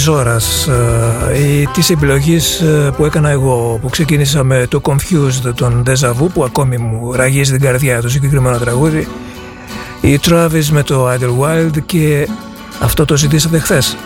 της 0.00 0.08
ώρας 0.08 0.68
ε, 1.30 1.38
ή 1.38 1.66
της 1.66 1.90
επιλογής 1.90 2.60
ε, 2.60 2.92
που 2.96 3.04
έκανα 3.04 3.30
εγώ 3.30 3.78
που 3.80 3.88
ξεκίνησα 3.88 4.44
με 4.44 4.66
το 4.68 4.80
Confused 4.84 5.52
των 5.54 5.82
Deja 5.86 6.12
που 6.34 6.44
ακόμη 6.44 6.78
μου 6.78 7.12
ραγίζει 7.12 7.52
την 7.52 7.60
καρδιά 7.60 8.00
το 8.00 8.08
συγκεκριμένο 8.08 8.58
τραγούδι 8.58 9.08
η 10.00 10.20
Travis 10.26 10.64
με 10.70 10.82
το 10.82 11.10
Idlewild 11.12 11.82
και 11.86 12.28
αυτό 12.80 13.04
το 13.04 13.16
ζητήσατε 13.16 13.58
χθες. 13.58 13.96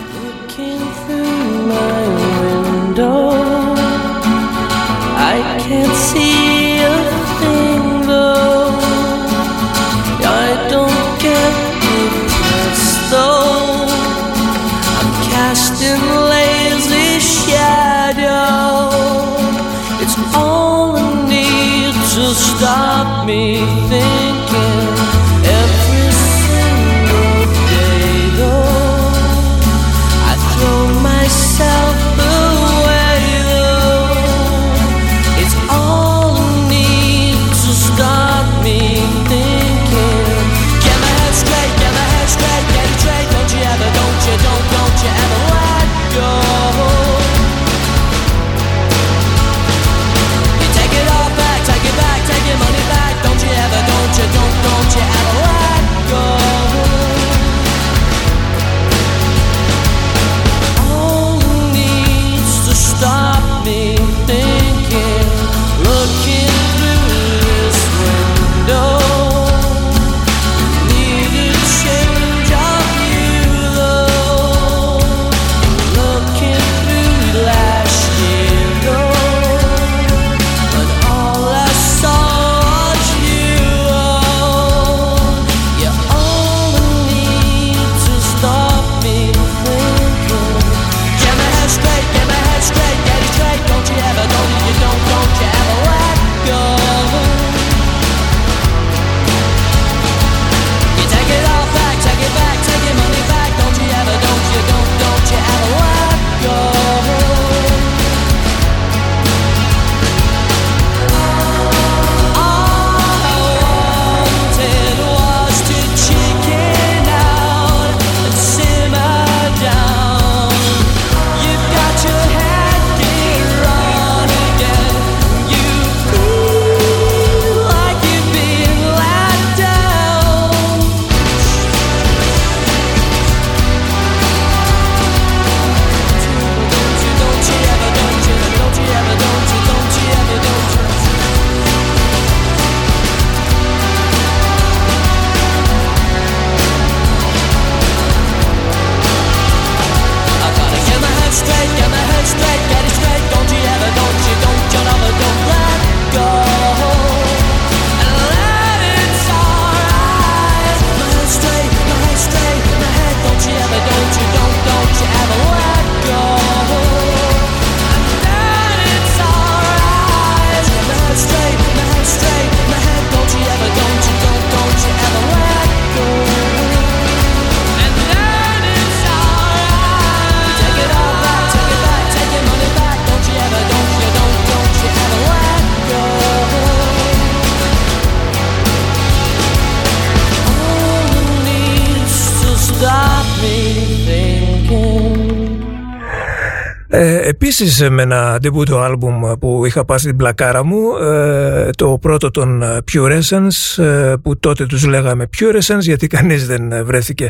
Επίσης 197.61 197.89
με 197.89 198.01
ένα 198.01 198.37
ντεμπούτο 198.39 198.79
άλμπουμ 198.79 199.31
που 199.39 199.65
είχα 199.65 199.85
πάει 199.85 199.97
στην 199.97 200.15
πλακάρα 200.15 200.63
μου 200.63 200.97
ε, 200.97 201.69
το 201.77 201.97
πρώτο 202.01 202.31
των 202.31 202.63
Pure 202.91 203.21
Essence 203.21 203.83
ε, 203.83 204.13
που 204.23 204.37
τότε 204.39 204.65
τους 204.65 204.85
λέγαμε 204.85 205.29
Pure 205.37 205.55
Essence 205.55 205.79
γιατί 205.79 206.07
κανείς 206.07 206.47
δεν 206.47 206.85
βρέθηκε 206.85 207.27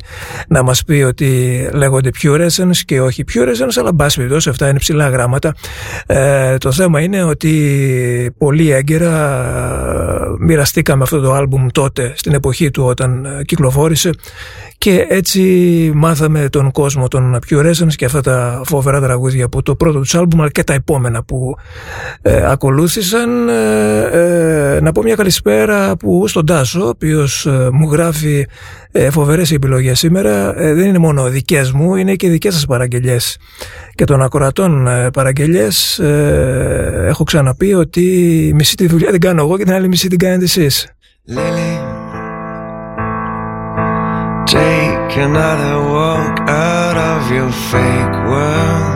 να 0.48 0.64
μας 0.64 0.84
πει 0.84 0.94
ότι 0.94 1.70
λέγονται 1.74 2.10
Pure 2.22 2.42
Essence 2.42 2.78
και 2.86 3.02
όχι 3.02 3.24
Pure 3.34 3.48
Essence 3.48 3.78
αλλά 3.80 3.94
μπας 3.94 4.16
περιπτώσει 4.16 4.50
αυτά 4.50 4.70
είναι 4.70 4.80
ψηλά 4.80 5.10
γράμματα. 5.10 5.56
Ε, 6.06 6.58
το 6.58 6.72
θέμα 6.72 7.02
είναι 7.02 7.24
ότι 7.24 8.34
πολύ 8.38 8.72
έγκαιρα 8.72 9.14
ε, 10.40 10.44
μοιραστήκαμε 10.46 11.04
αυτό 11.04 11.20
το 11.20 11.34
άλμπουμ 11.34 11.68
τότε 11.72 12.14
στην 12.16 12.34
εποχή 12.34 12.72
του 12.72 12.84
όταν 12.84 13.26
ε, 13.26 13.44
κυκλοφόρησε 13.44 14.10
και 14.86 15.06
έτσι 15.10 15.42
μάθαμε 15.96 16.50
τον 16.50 16.72
κόσμο 16.72 17.08
των 17.08 17.40
Pure 17.50 17.66
Essence 17.66 17.94
και 17.96 18.06
αυτά 18.06 18.22
τα 18.22 18.62
φοβερά 18.66 19.02
τραγούδια 19.02 19.46
από 19.46 19.62
το 19.62 19.76
πρώτο 19.76 20.00
τους 20.00 20.16
άλμπουμ 20.16 20.42
αλλά 20.42 20.50
και 20.50 20.64
τα 20.64 20.74
επόμενα 20.74 21.24
που 21.24 21.56
ε, 22.22 22.52
ακολούθησαν. 22.52 23.50
Ε, 23.50 24.76
ε, 24.76 24.80
να 24.82 24.92
πω 24.92 25.02
μια 25.02 25.16
καλησπέρα 25.16 25.98
που 25.98 26.28
στον 26.28 26.46
Τάσο, 26.46 26.86
ο 26.86 26.88
οποίος 26.88 27.46
ε, 27.46 27.70
μου 27.72 27.92
γράφει 27.92 28.46
ε, 28.92 29.10
φοβερές 29.10 29.52
επιλογές 29.52 30.00
σήμερα. 30.00 30.60
Ε, 30.62 30.74
δεν 30.74 30.86
είναι 30.86 30.98
μόνο 30.98 31.30
δικές 31.30 31.72
μου, 31.72 31.96
είναι 31.96 32.16
και 32.16 32.30
δικές 32.30 32.54
σας 32.54 32.66
παραγγελιές 32.66 33.38
και 33.96 34.06
των 34.06 34.22
ακροατών 34.22 34.88
ε, 34.88 35.10
παραγγελιές. 35.12 36.00
Ε, 36.00 37.06
έχω 37.08 37.24
ξαναπεί 37.24 37.74
ότι 37.74 38.02
μισή 38.56 38.76
τη 38.76 38.88
δουλειά 38.88 39.12
την 39.12 39.20
κάνω 39.20 39.42
εγώ 39.42 39.58
και 39.58 39.64
την 39.64 39.74
άλλη 39.74 39.88
μισή 39.88 40.08
την 40.08 40.20
κάνετε 40.20 40.44
εσείς. 40.44 40.88
Take 45.16 45.28
another 45.28 45.80
walk 45.80 46.42
out 46.50 46.98
of 46.98 47.32
your 47.32 47.50
fake 47.50 48.18
world. 48.28 48.96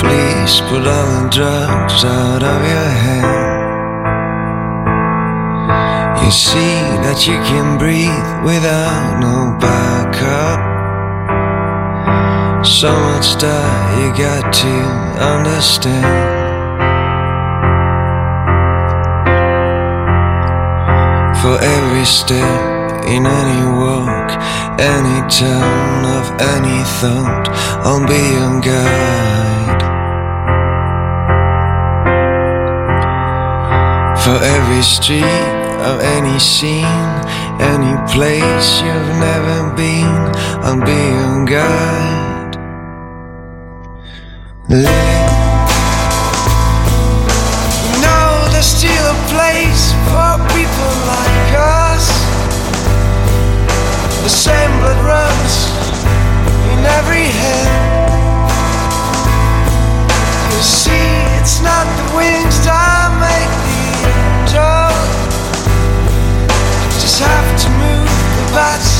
Please 0.00 0.60
put 0.62 0.84
all 0.84 1.22
the 1.22 1.28
drugs 1.30 2.04
out 2.04 2.42
of 2.42 2.60
your 2.74 2.90
head. 3.04 3.24
You 6.24 6.30
see 6.32 6.74
that 7.06 7.28
you 7.28 7.38
can 7.46 7.78
breathe 7.78 8.28
without 8.44 9.20
no 9.20 9.56
backup. 9.60 10.58
So 12.66 12.90
much 12.90 13.36
that 13.40 14.00
you 14.00 14.10
got 14.24 14.52
to 14.52 14.74
understand. 15.22 16.34
For 21.40 21.62
every 21.62 22.04
step 22.04 22.75
in 23.06 23.24
any 23.24 23.62
walk, 23.80 24.30
any 24.80 25.18
turn 25.30 26.04
of 26.18 26.26
any 26.54 26.82
thought, 26.98 27.48
I'll 27.86 28.06
be 28.06 28.22
your 28.36 28.60
guide. 28.60 29.82
For 34.24 34.38
every 34.42 34.82
street 34.82 35.22
of 35.90 36.00
any 36.00 36.38
scene, 36.38 37.14
any 37.72 37.94
place 38.12 38.82
you've 38.82 39.12
never 39.22 39.58
been, 39.76 40.22
I'll 40.66 40.84
be 40.84 41.00
your 41.18 41.44
guide. 41.46 42.56
Lily, 44.68 45.15
same 54.46 54.78
blood 54.78 55.00
runs 55.02 55.54
in 56.72 56.80
every 56.98 57.26
head. 57.42 57.70
You 60.54 60.62
see, 60.62 61.10
it's 61.38 61.58
not 61.68 61.86
the 61.98 62.06
wings 62.14 62.56
that 62.62 63.10
make 63.26 63.52
the 63.66 63.82
angel. 64.14 64.86
Just 67.02 67.18
have 67.26 67.48
to 67.62 67.68
move 67.82 68.18
the 68.38 68.46
bats 68.54 68.90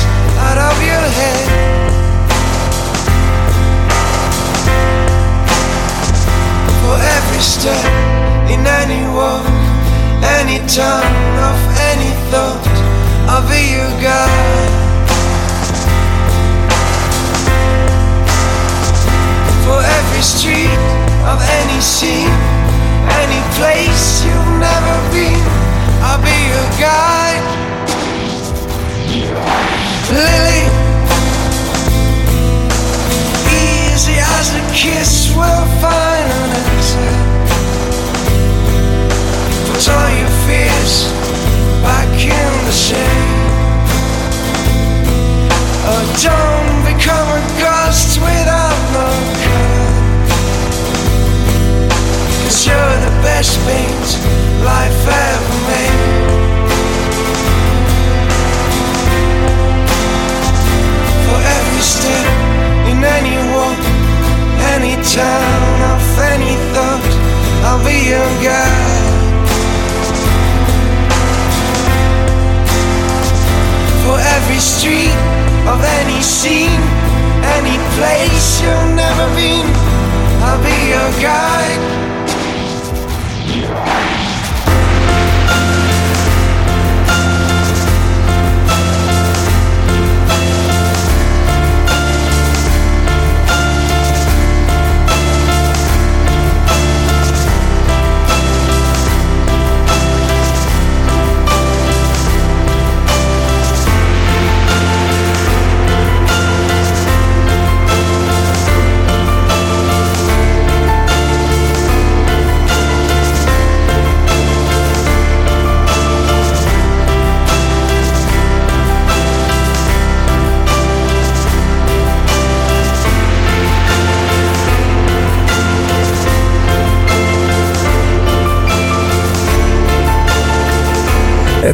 out 0.47 0.59
of 0.69 0.75
your 0.89 1.05
head. 1.19 1.47
For 6.81 6.95
every 7.15 7.43
step 7.55 7.87
in 8.51 8.67
any 8.81 9.01
walk, 9.15 9.47
any 10.39 10.59
turn 10.67 11.07
of 11.51 11.59
any 11.91 12.11
thought, 12.31 12.67
I'll 13.31 13.47
be 13.47 13.61
your 13.79 13.93
guide. 14.03 14.76
Every 20.17 20.23
street 20.23 20.79
of 21.29 21.37
any 21.61 21.79
scene, 21.79 22.33
any 23.21 23.41
place 23.53 24.25
you've 24.25 24.53
never 24.57 24.95
been, 25.13 25.45
I'll 26.01 26.17
be 26.17 26.37
your 26.49 26.69
guide. 26.81 27.45
Lily, 30.09 30.63
easy 33.61 34.17
as 34.17 34.55
a 34.57 34.63
kiss 34.73 35.29
we'll 35.35 35.67
find 35.81 36.25
an 36.41 36.49
answer. 36.65 37.13
Put 39.69 39.87
all 39.89 40.09
your 40.17 40.33
fears 40.47 40.93
back 41.85 42.09
in 42.17 42.65
the 42.65 42.71
shade. 42.71 43.37
Oh, 45.89 46.03
don't 46.25 46.79
become 46.89 47.27
a 47.29 47.41
ghost 47.61 48.17
without 48.17 48.77
no 48.93 49.46
you're 52.67 52.97
the 53.07 53.13
best 53.23 53.55
paint 53.65 54.07
life 54.63 55.01
ever 55.07 55.59
made. 55.69 56.27
For 61.25 61.39
every 61.57 61.83
step 61.95 62.27
in 62.91 62.99
any 63.17 63.37
walk, 63.53 63.81
any 64.75 64.95
town 65.15 65.77
of 65.95 66.03
any 66.33 66.53
thought, 66.73 67.11
I'll 67.67 67.83
be 67.87 67.97
your 68.13 68.31
guide. 68.43 69.07
For 74.03 74.17
every 74.35 74.59
street 74.59 75.15
of 75.71 75.79
any 75.99 76.21
scene, 76.21 76.83
any 77.57 77.77
place 77.95 78.61
you've 78.61 78.95
never 78.95 79.27
been, 79.35 79.67
I'll 80.43 80.61
be 80.63 80.77
your 80.93 81.11
guide. 81.21 82.06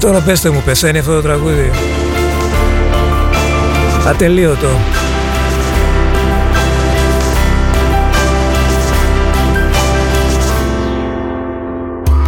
Τώρα 0.04 0.20
πέστε 0.20 0.50
μου, 0.50 0.62
πεσαίνει 0.66 0.98
αυτό 0.98 1.14
το 1.14 1.22
τραγούδι. 1.22 1.72
Ατελείωτο. 4.08 4.68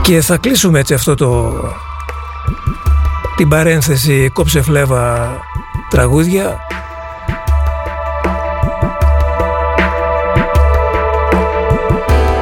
Και 0.01 0.21
θα 0.21 0.37
κλείσουμε 0.37 0.79
έτσι 0.79 0.93
αυτό 0.93 1.15
το... 1.15 1.53
την 3.35 3.49
παρένθεση 3.49 4.29
κόψε 4.33 4.61
φλέβα 4.61 5.37
τραγούδια 5.89 6.57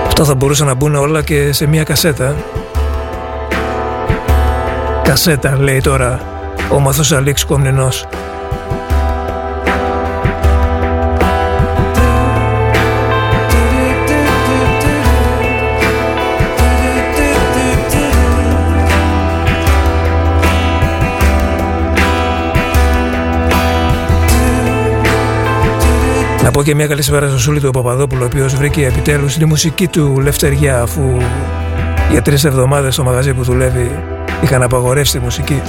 Αυτά 0.08 0.24
θα 0.24 0.36
μπορούσαν 0.36 0.68
να 0.68 0.74
μπουν 0.74 0.96
όλα 0.96 1.22
και 1.22 1.52
σε 1.52 1.68
μια 1.68 1.84
κασέτα 1.84 2.36
Κασέτα 5.14 5.58
λέει 5.60 5.82
τώρα 5.82 6.20
ο 6.72 6.80
μαθός 6.80 7.12
Αλέξης 7.12 7.46
Κομνηνός. 7.46 8.06
Να 26.44 26.52
πω 26.52 26.64
και 26.64 26.76
μια 26.76 26.88
καλή 26.88 27.02
σήμερα 27.02 27.28
στο 27.28 27.40
Σούλη 27.40 27.60
του 27.60 27.72
Παπαδόπουλο, 27.72 28.24
ο 28.24 28.26
οποίος 28.26 28.56
βρήκε 28.56 28.86
επιτέλους 28.86 29.38
τη 29.38 29.46
μουσική 29.46 29.88
του 29.88 30.20
λευτεριά, 30.20 30.82
αφού 30.82 31.18
για 32.12 32.22
τρεις 32.22 32.44
εβδομάδες 32.44 32.94
στο 32.94 33.04
μαγαζί 33.04 33.34
που 33.34 33.44
δουλεύει 33.44 33.92
είχαν 34.44 34.64
απαγορεύσει 34.64 35.12
τη 35.12 35.20
μουσική. 35.20 35.62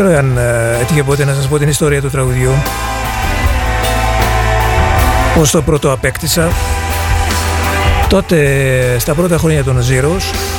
Ξέρω 0.00 0.16
αν 0.16 0.36
ε, 0.36 0.78
έτυχε 0.80 1.02
ποτέ 1.02 1.24
να 1.24 1.34
σας 1.34 1.48
πω 1.48 1.58
την 1.58 1.68
ιστορία 1.68 2.00
του 2.00 2.10
τραγουδιού. 2.10 2.50
Πώς 5.34 5.50
το 5.50 5.62
πρώτο 5.62 5.92
απέκτησα. 5.92 6.48
Τότε 8.08 8.98
στα 8.98 9.14
πρώτα 9.14 9.38
χρόνια 9.38 9.64
των 9.64 9.76
Zeros 9.78 10.54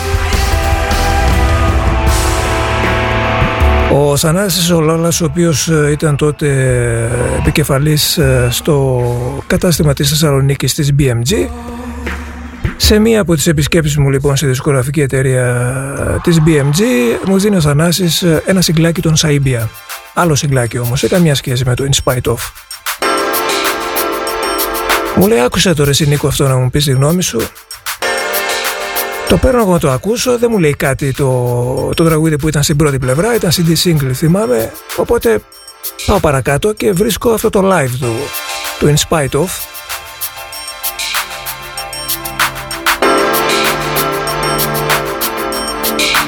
Ο 3.97 4.17
Θανάσης 4.17 4.69
ο 4.71 4.81
Λάλας, 4.81 5.21
ο 5.21 5.25
οποίος 5.25 5.67
ε, 5.67 5.89
ήταν 5.91 6.15
τότε 6.15 6.47
ε, 6.47 7.37
επικεφαλής 7.39 8.17
ε, 8.17 8.47
στο 8.51 9.03
κατάστημα 9.47 9.93
της 9.93 10.09
Θεσσαλονίκης 10.09 10.73
της 10.73 10.93
BMG 10.99 11.47
σε 12.85 12.99
μία 12.99 13.21
από 13.21 13.35
τις 13.35 13.47
επισκέψεις 13.47 13.97
μου 13.97 14.09
λοιπόν 14.09 14.35
στη 14.35 14.45
δισκογραφική 14.45 15.01
εταιρεία 15.01 16.19
της 16.23 16.37
BMG 16.45 16.81
μου 17.25 17.39
δίνει 17.39 17.55
ο 17.55 17.61
Θανάσης 17.61 18.21
ένα 18.45 18.61
συγκλάκι 18.61 19.01
των 19.01 19.13
Σαΐμπια. 19.15 19.67
Άλλο 20.13 20.35
συγκλάκι 20.35 20.77
όμως, 20.77 20.99
σε 20.99 21.07
καμία 21.07 21.35
σχέση 21.35 21.65
με 21.65 21.75
το 21.75 21.85
In 21.91 22.03
Spite 22.03 22.31
Of. 22.31 22.37
Μου 25.15 25.27
λέει 25.27 25.39
άκουσα 25.39 25.73
τώρα 25.73 25.89
εσύ 25.89 26.07
Νίκο 26.07 26.27
αυτό 26.27 26.47
να 26.47 26.57
μου 26.57 26.69
πεις 26.69 26.83
τη 26.83 26.91
γνώμη 26.91 27.23
σου 27.23 27.41
το 29.27 29.37
παίρνω 29.37 29.61
εγώ 29.61 29.71
να 29.71 29.79
το 29.79 29.91
ακούσω, 29.91 30.37
δεν 30.37 30.49
μου 30.51 30.59
λέει 30.59 30.75
κάτι 30.75 31.13
το, 31.13 31.89
το 31.95 32.03
τραγούδι 32.03 32.37
που 32.37 32.47
ήταν 32.47 32.63
στην 32.63 32.75
πρώτη 32.75 32.99
πλευρά, 32.99 33.35
ήταν 33.35 33.51
CD 33.51 33.73
single 33.83 34.11
θυμάμαι, 34.13 34.71
οπότε 34.95 35.39
πάω 36.05 36.19
παρακάτω 36.19 36.73
και 36.73 36.91
βρίσκω 36.91 37.29
αυτό 37.29 37.49
το 37.49 37.71
live 37.73 37.95
του, 37.99 38.13
του 38.79 38.93
In 38.93 39.09
Spite 39.09 39.39
Of. 39.39 39.64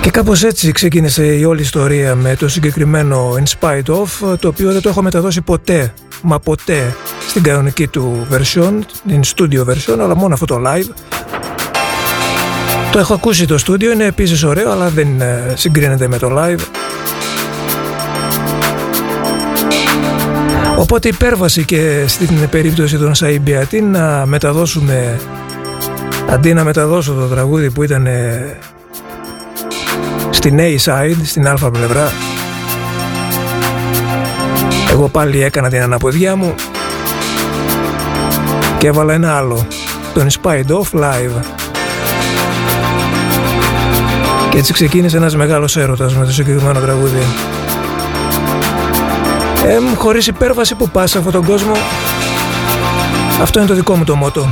Και 0.08 0.14
κάπως 0.14 0.44
έτσι 0.44 0.72
ξεκίνησε 0.72 1.26
η 1.26 1.44
όλη 1.44 1.62
ιστορία 1.62 2.16
με 2.16 2.36
το 2.36 2.48
συγκεκριμένο 2.48 3.34
In 3.34 3.44
Spite 3.60 3.84
Of, 3.86 4.38
το 4.40 4.48
οποίο 4.48 4.72
δεν 4.72 4.82
το 4.82 4.90
έχω 4.90 5.02
μεταδώσει 5.02 5.42
ποτέ, 5.42 5.94
μα 6.22 6.40
ποτέ 6.40 6.96
στην 7.30 7.44
κανονική 7.44 7.88
του 7.88 8.28
version, 8.32 8.80
την 9.08 9.22
studio 9.26 9.66
version, 9.66 10.00
αλλά 10.00 10.16
μόνο 10.16 10.34
αυτό 10.34 10.46
το 10.46 10.62
live. 10.66 10.90
Το 12.92 13.00
έχω 13.00 13.14
ακούσει 13.14 13.48
το 13.48 13.58
στούντιο, 13.58 13.92
είναι 13.92 14.06
επίσης 14.06 14.44
ωραίο 14.44 14.72
αλλά 14.72 14.90
δεν 14.90 15.22
ε, 15.22 15.54
συγκρίνεται 15.56 16.08
με 16.08 16.18
το 16.18 16.30
live. 16.32 16.60
Οπότε 20.78 21.08
υπέρβαση 21.08 21.66
και 21.66 22.04
στην 22.08 22.50
περίπτωση 22.50 22.98
των 22.98 23.16
Σαϊμπιατή 23.16 23.82
να 23.82 24.26
μεταδώσουμε 24.26 25.20
αντί 26.30 26.54
να 26.54 26.64
μεταδώσω 26.64 27.14
το 27.14 27.26
τραγούδι 27.26 27.72
που 27.72 27.84
ήταν 27.84 28.06
ε, 28.06 28.58
στην 30.30 30.60
A-side, 30.60 31.18
στην 31.24 31.48
α 31.48 31.72
πλευρά 31.72 32.12
εγώ 34.98 35.08
πάλι 35.08 35.44
έκανα 35.44 35.70
την 35.70 35.82
αναποδιά 35.82 36.36
μου 36.36 36.56
και 38.78 38.88
έβαλα 38.88 39.14
ένα 39.14 39.38
άλλο 39.38 39.68
τον 40.14 40.28
Inspired 40.28 40.68
Off 40.68 41.00
Live 41.00 41.44
και 44.50 44.58
έτσι 44.58 44.74
ξεκίνησε 44.74 45.18
ένας 45.18 45.36
μεγάλος 45.36 45.78
έρωτας 45.78 46.16
με 46.16 46.26
το 46.26 46.32
συγκεκριμένο 46.32 46.80
τραγούδι. 46.80 47.22
Ε, 49.66 49.96
χωρίς 49.96 50.28
υπέρβαση 50.28 50.76
που 50.76 50.90
πας 50.90 51.10
σε 51.10 51.18
αυτόν 51.18 51.34
τον 51.34 51.46
κόσμο, 51.46 51.74
αυτό 53.42 53.60
είναι 53.60 53.68
το 53.68 53.74
δικό 53.74 53.96
μου 53.96 54.04
το 54.04 54.16
μότο. 54.16 54.50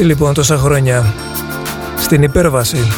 Έτσι 0.00 0.12
λοιπόν 0.12 0.34
τόσα 0.34 0.56
χρόνια 0.56 1.14
στην 1.96 2.22
υπέρβαση 2.22 2.92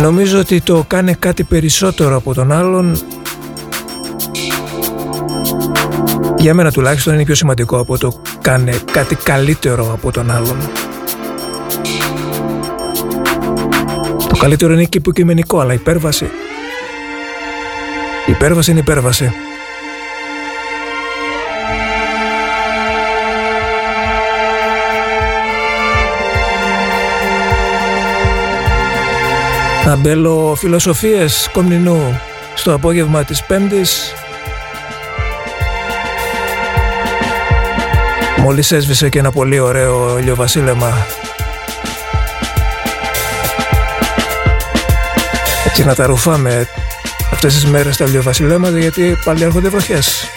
νομίζω 0.00 0.38
ότι 0.38 0.60
το 0.60 0.84
κάνει 0.88 1.14
κάτι 1.14 1.44
περισσότερο 1.44 2.16
από 2.16 2.34
τον 2.34 2.52
άλλον 2.52 2.98
για 6.38 6.54
μένα 6.54 6.72
τουλάχιστον 6.72 7.14
είναι 7.14 7.24
πιο 7.24 7.34
σημαντικό 7.34 7.78
από 7.78 7.98
το 7.98 8.22
κάνει 8.40 8.72
κάτι 8.92 9.14
καλύτερο 9.14 9.92
από 9.92 10.12
τον 10.12 10.30
άλλον. 10.30 10.56
Το 14.28 14.36
καλύτερο 14.38 14.72
είναι 14.72 14.84
και 14.84 14.98
υποκειμενικό, 14.98 15.60
αλλά 15.60 15.72
υπέρβαση. 15.72 16.24
Η 18.26 18.32
υπέρβαση 18.32 18.70
είναι 18.70 18.80
υπέρβαση. 18.80 19.32
Αμπέλο 29.90 30.54
φιλοσοφίες 30.58 31.48
Κομνηνού 31.52 32.20
στο 32.54 32.74
απόγευμα 32.74 33.24
της 33.24 33.42
Πέμπτης. 33.44 34.12
Μόλις 38.36 38.72
έσβησε 38.72 39.08
και 39.08 39.18
ένα 39.18 39.30
πολύ 39.30 39.58
ωραίο 39.58 40.18
ηλιοβασίλεμα. 40.18 41.06
Έτσι 45.66 45.84
να 45.84 45.94
τα 45.94 46.06
ρουφάμε 46.06 46.68
αυτές 47.32 47.54
τις 47.54 47.66
μέρες 47.66 47.96
τα 47.96 48.04
ηλιοβασιλέματα 48.04 48.78
γιατί 48.78 49.16
πάλι 49.24 49.42
έρχονται 49.42 49.68
βροχές 49.68 50.29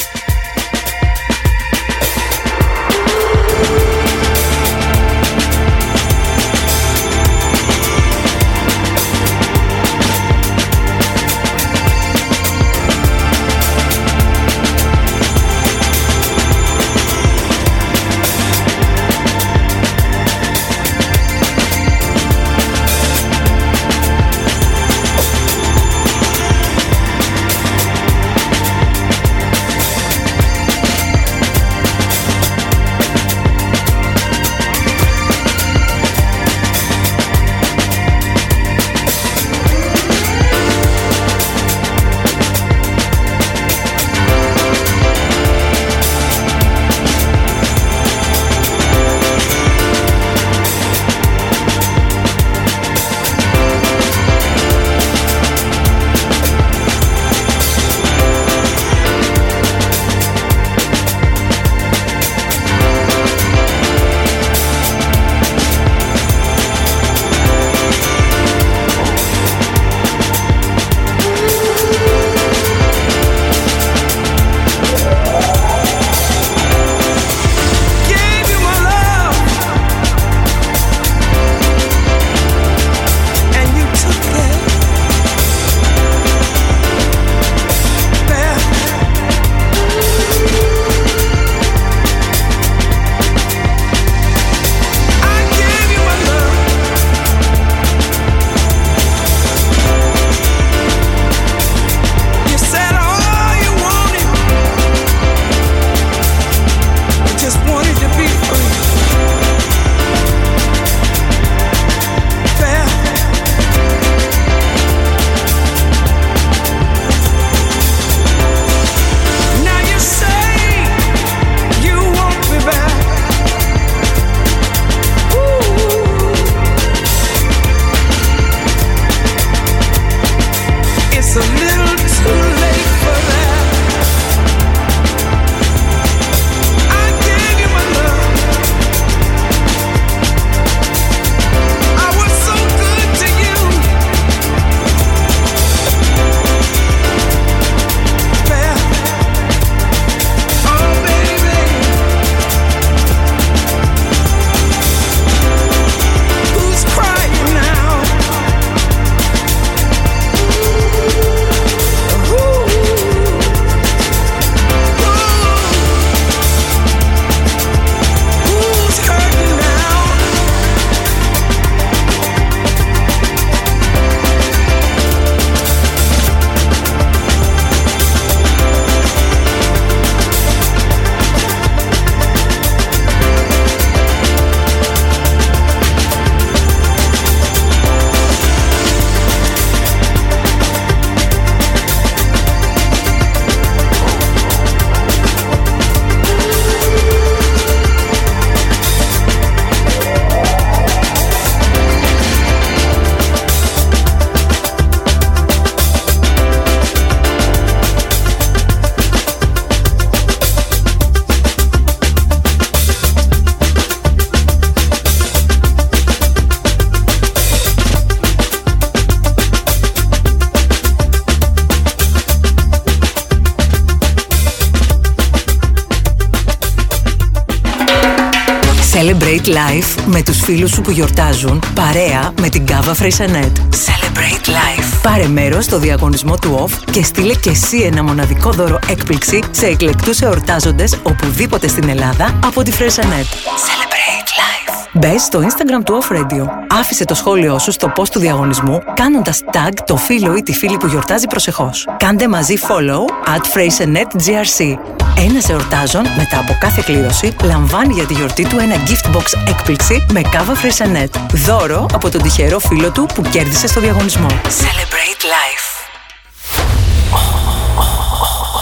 Celebrate 229.43 229.55
Life 229.55 230.03
με 230.05 230.21
τους 230.23 230.41
φίλους 230.41 230.71
σου 230.71 230.81
που 230.81 230.91
γιορτάζουν 230.91 231.63
παρέα 231.75 232.33
με 232.41 232.49
την 232.49 232.65
Κάβα 232.65 232.93
Freixenet. 232.93 233.57
Celebrate 233.57 234.47
Life. 234.47 235.01
Πάρε 235.01 235.27
μέρος 235.27 235.65
στο 235.65 235.79
διαγωνισμό 235.79 236.37
του 236.37 236.67
OFF 236.67 236.91
και 236.91 237.03
στείλε 237.03 237.33
και 237.33 237.49
εσύ 237.49 237.77
ένα 237.77 238.03
μοναδικό 238.03 238.51
δώρο 238.51 238.79
έκπληξη 238.89 239.43
σε 239.51 239.65
εκλεκτούς 239.65 240.21
εορτάζοντες 240.21 240.99
οπουδήποτε 241.03 241.67
στην 241.67 241.89
Ελλάδα 241.89 242.39
από 242.45 242.63
τη 242.63 242.71
Freixenet. 242.71 243.25
Celebrate 243.25 244.27
Life. 244.27 244.87
Μπες 244.95 245.17
στο 245.17 245.39
Instagram 245.39 245.83
του 245.85 246.01
Off 246.01 246.15
Radio. 246.15 246.45
Άφησε 246.79 247.05
το 247.05 247.13
σχόλιο 247.13 247.59
σου 247.59 247.71
στο 247.71 247.91
post 247.95 248.07
του 248.07 248.19
διαγωνισμού 248.19 248.81
κάνοντας 248.93 249.41
tag 249.51 249.73
το 249.85 249.95
φίλο 249.95 250.35
ή 250.35 250.43
τη 250.43 250.53
φίλη 250.53 250.77
που 250.77 250.87
γιορτάζει 250.87 251.27
προσεχώς. 251.27 251.87
Κάντε 251.97 252.27
μαζί 252.27 252.55
follow 252.67 253.31
at 253.35 253.41
FreixenetGR. 253.41 254.77
Ένας 255.18 255.49
εορτάζων 255.49 256.06
μετά 256.18 256.40
από 256.40 256.57
κάθε 256.60 256.81
κλήρωση 256.85 257.35
λαμβάνει 257.44 257.94
για 257.94 258.06
τη 258.06 258.14
γιορτή 258.14 258.48
του 258.48 258.57
ένα 258.60 258.76
gift 258.76 259.15
box 259.15 259.23
έκπληξη 259.48 260.06
με 260.11 260.22
κάβα 260.22 260.53
Frasianet. 260.56 261.19
Δώρο 261.34 261.85
από 261.94 262.10
τον 262.10 262.22
τυχερό 262.22 262.60
φίλο 262.60 262.91
του 262.91 263.06
που 263.14 263.22
κέρδισε 263.22 263.68
στο 263.68 263.80
διαγωνισμό. 263.80 264.27
Celebrate 264.27 265.23
life. 265.34 265.73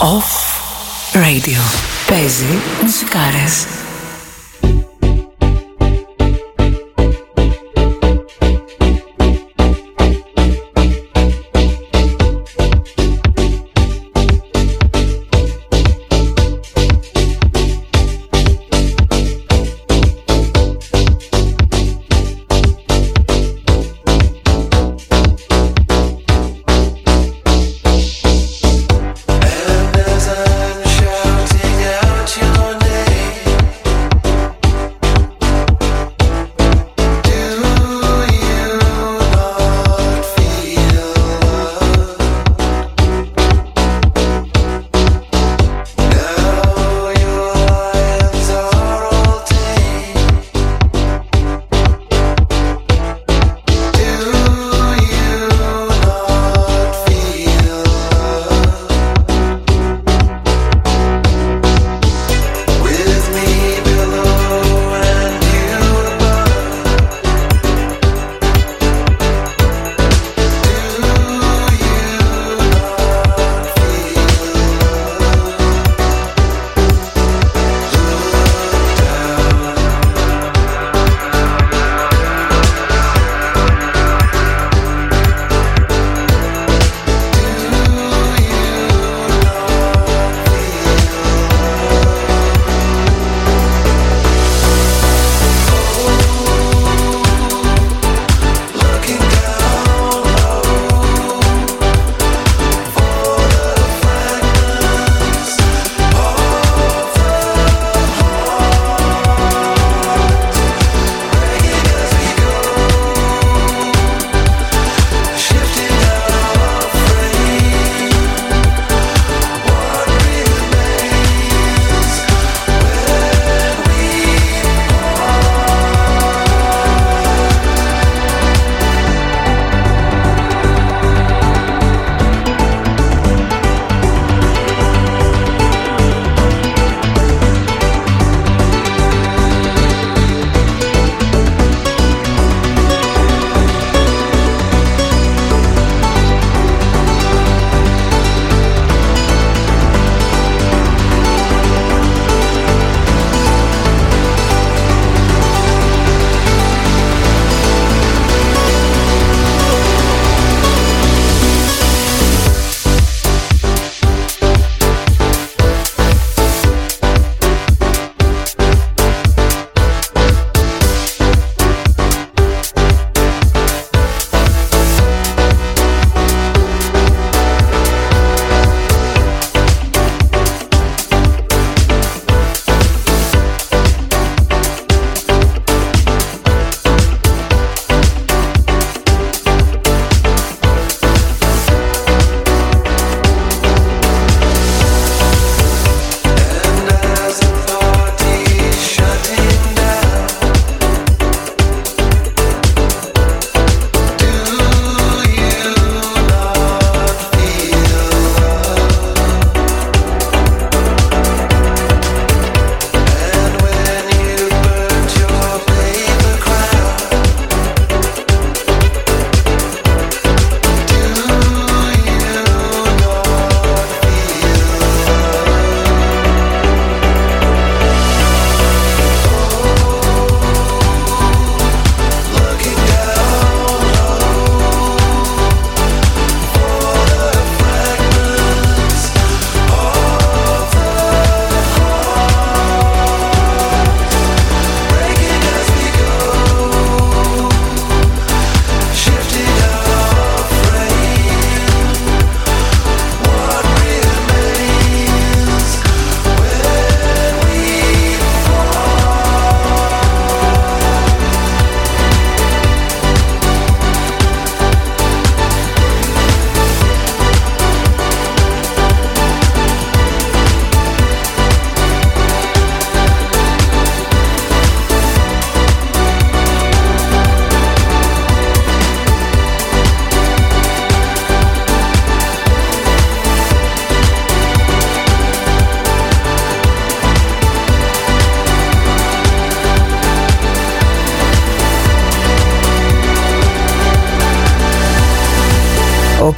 Off 0.02 0.32
Radio. 1.14 1.62
Παίζει 2.08 2.60
μουσικάρες. 2.82 3.81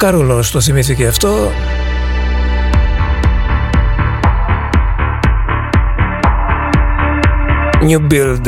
Ο 0.04 0.06
Κάρολος 0.06 0.50
το 0.50 0.60
θυμήθηκε 0.60 1.06
αυτό. 1.06 1.50
New 7.88 8.12
build. 8.12 8.46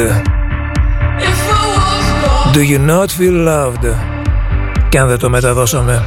Do 2.55 2.61
you 2.61 2.79
not 2.89 3.07
feel 3.19 3.47
loved? 3.49 3.95
Και 4.89 4.99
αν 4.99 5.09
δεν 5.09 5.19
το 5.19 5.31
μεταδώσαμε. 5.31 6.03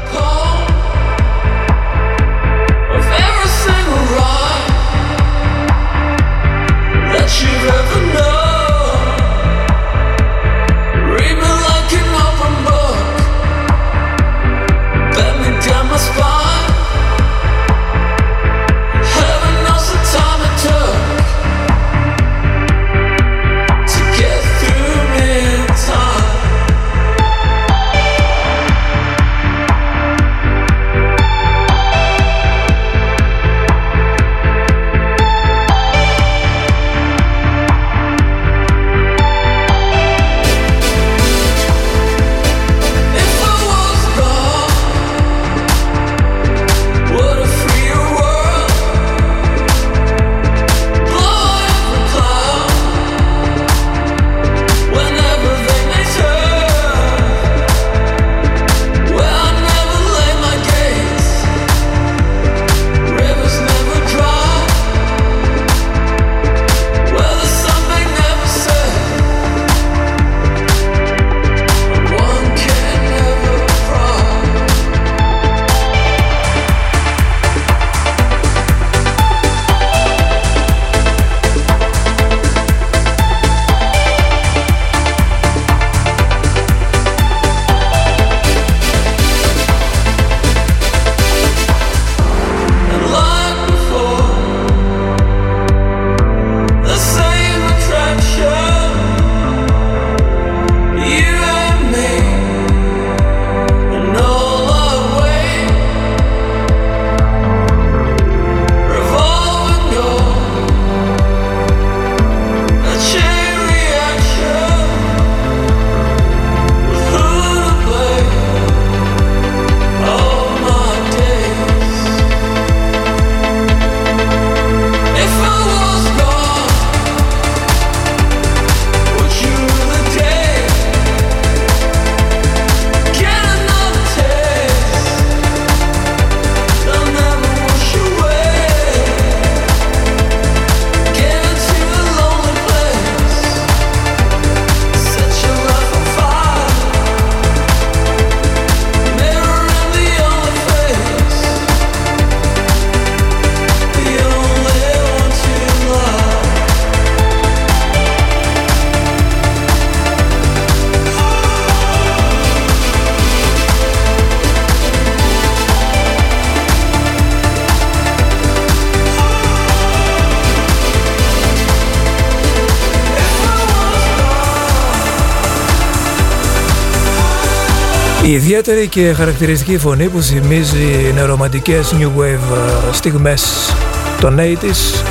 Η 178.29 178.31
ιδιαίτερη 178.31 178.87
και 178.87 179.13
χαρακτηριστική 179.13 179.77
φωνή 179.77 180.09
που 180.09 180.21
θυμίζει 180.21 181.11
νεορομαντικές 181.13 181.95
new 181.99 182.19
wave 182.19 182.91
ε, 182.91 182.93
στιγμές 182.93 183.73
των 184.21 184.37
80's 184.39 185.03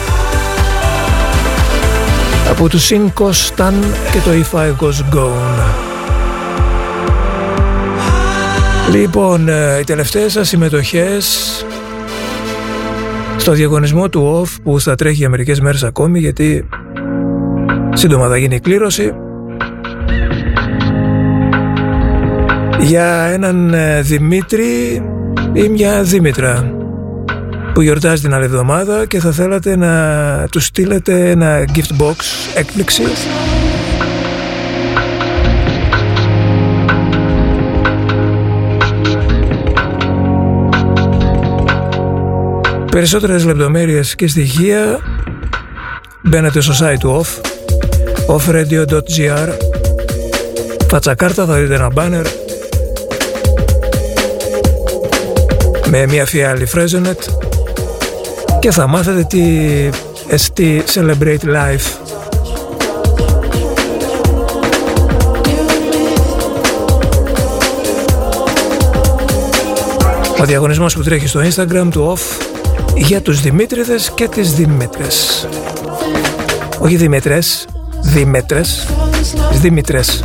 από 2.50 2.68
τους 2.68 2.90
Sin 2.90 3.22
Costan 3.22 3.72
και 4.12 4.18
το 4.24 4.30
If 4.30 4.58
I 4.58 4.84
Was 4.84 5.16
Gone. 5.16 5.74
Λοιπόν, 8.92 9.48
ε, 9.48 9.78
οι 9.80 9.84
τελευταίες 9.84 10.32
σας 10.32 10.48
συμμετοχές 10.48 11.66
στο 13.36 13.52
διαγωνισμό 13.52 14.08
του 14.08 14.44
OFF 14.44 14.56
που 14.62 14.80
θα 14.80 14.94
τρέχει 14.94 15.16
για 15.16 15.28
μερικές 15.28 15.60
μέρες 15.60 15.82
ακόμη 15.82 16.18
γιατί 16.18 16.68
σύντομα 17.94 18.28
θα 18.28 18.36
γίνει 18.36 18.54
η 18.54 18.60
κλήρωση 18.60 19.12
για 22.80 23.06
έναν 23.32 23.74
ε, 23.74 24.00
Δημήτρη 24.02 25.02
ή 25.52 25.68
μια 25.68 26.02
Δήμητρα 26.02 26.72
που 27.74 27.80
γιορτάζει 27.80 28.22
την 28.22 28.34
άλλη 28.34 28.44
εβδομάδα 28.44 29.06
και 29.06 29.20
θα 29.20 29.32
θέλατε 29.32 29.76
να 29.76 30.46
του 30.50 30.60
στείλετε 30.60 31.30
ένα 31.30 31.64
gift 31.74 32.02
box 32.02 32.14
έκπληξη. 32.54 33.02
Περισσότερες 42.90 43.44
λεπτομέρειες 43.44 44.14
και 44.14 44.28
στοιχεία 44.28 44.98
μπαίνετε 46.22 46.60
στο 46.60 46.86
site 46.86 46.98
του 46.98 47.24
OFF 47.24 47.40
offradio.gr 48.36 49.48
Φατσακάρτα 50.88 51.46
θα 51.46 51.54
δείτε 51.54 51.74
ένα 51.74 51.90
banner 51.94 52.24
με 55.90 56.06
μια 56.06 56.26
φιάλη 56.26 56.68
Fresonet 56.74 57.48
και 58.60 58.70
θα 58.70 58.86
μάθετε 58.86 59.22
τι 59.22 59.40
εστί 60.28 60.82
Celebrate 60.94 61.44
Life 61.44 62.08
Ο 70.40 70.44
διαγωνισμός 70.44 70.94
που 70.94 71.02
τρέχει 71.02 71.26
στο 71.26 71.40
Instagram 71.40 71.88
του 71.90 72.16
OFF 72.16 72.46
για 72.96 73.22
τους 73.22 73.40
Δημήτριδες 73.40 74.12
και 74.14 74.28
τις 74.28 74.52
Δημήτρες. 74.52 75.48
Όχι 76.78 76.96
Δημήτρες, 76.96 77.66
Δημήτρες, 78.00 78.86
τις 79.50 79.60
Δημήτρες. 79.60 80.24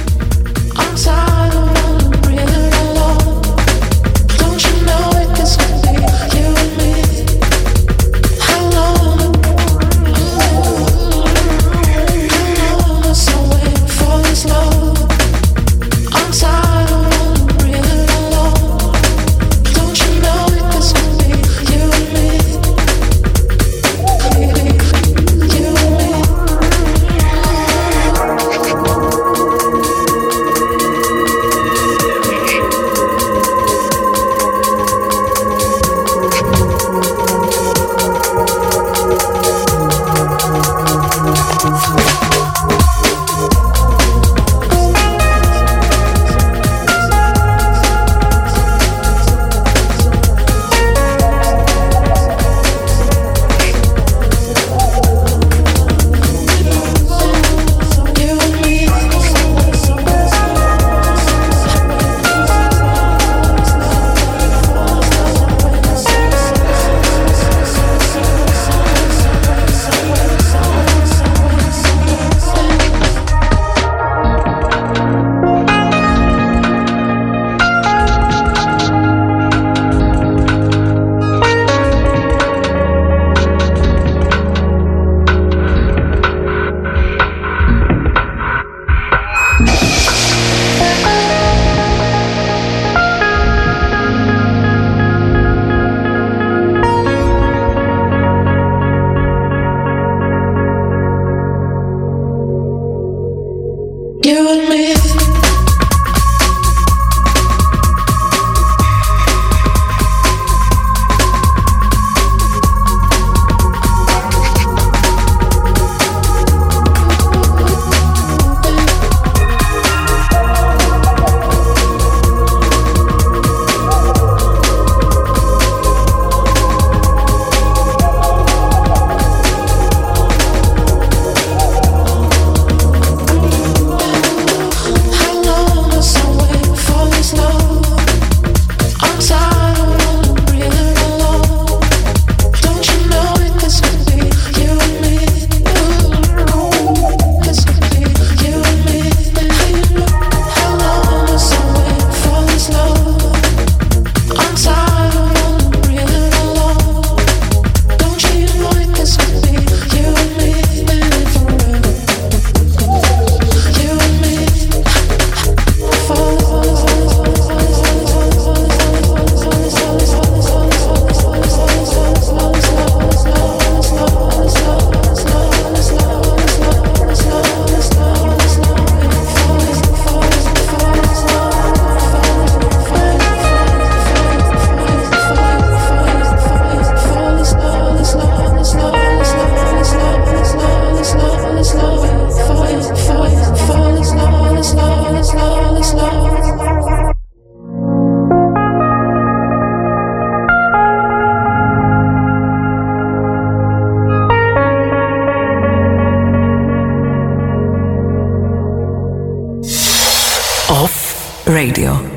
Off 210.73 211.45
Radio. 211.45 212.12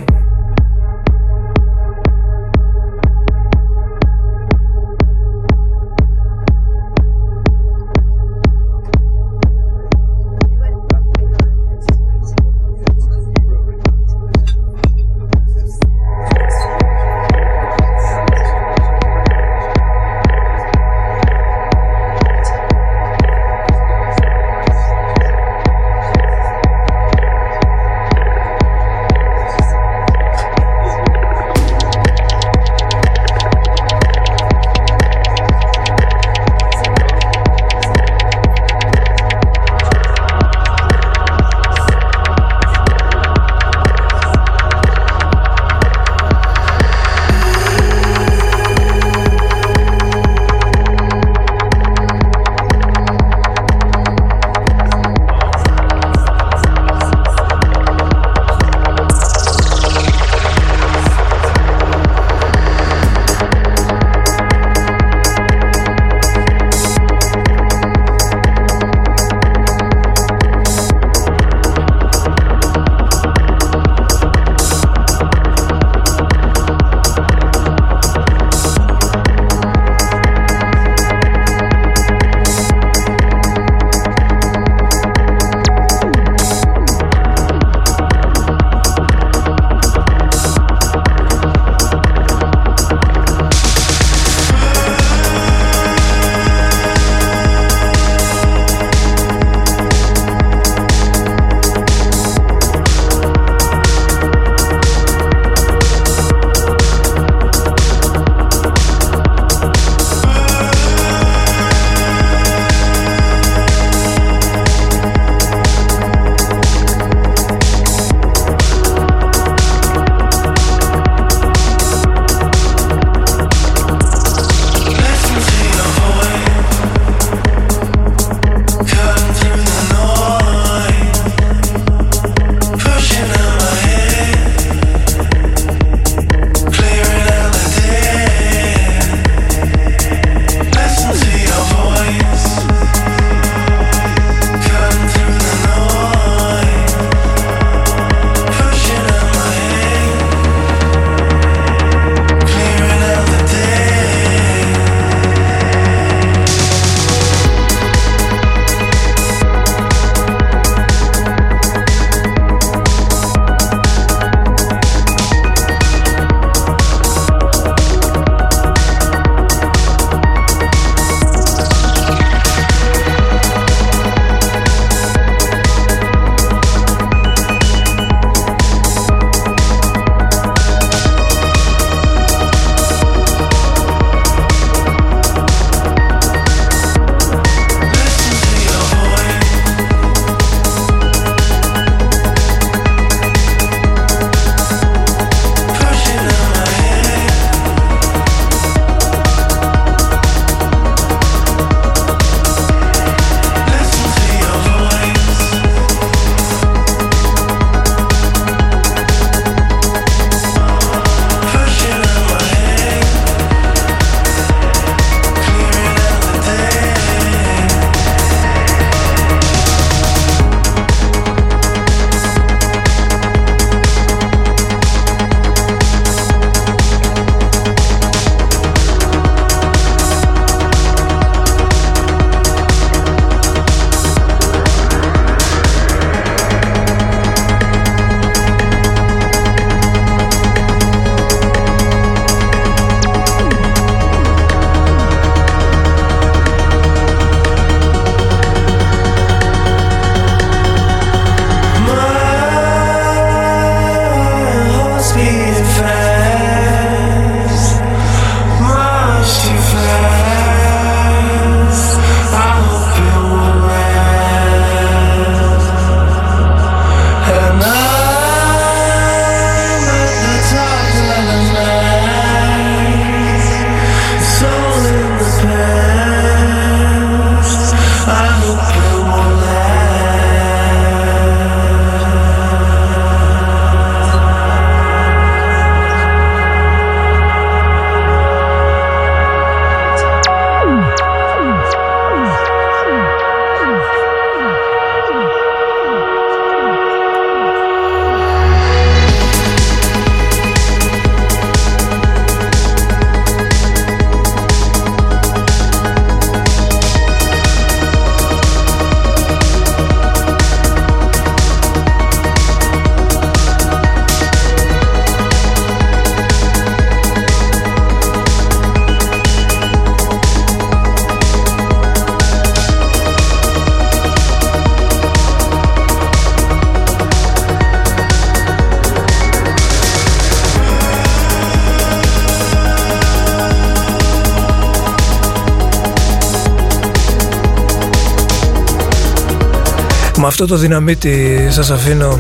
Αυτό 340.38 340.54
το 340.54 340.56
δυναμίτι 340.60 341.46
σας 341.50 341.70
αφήνω. 341.70 342.18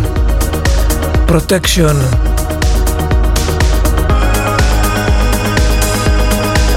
Protection. 1.28 1.94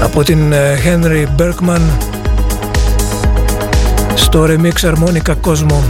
Από 0.02 0.22
την 0.22 0.52
ε, 0.52 0.78
Henry 0.84 1.26
Bergman 1.40 1.80
στο 4.14 4.44
remix 4.48 4.86
αρμόνικα 4.86 5.34
κόσμο 5.34 5.84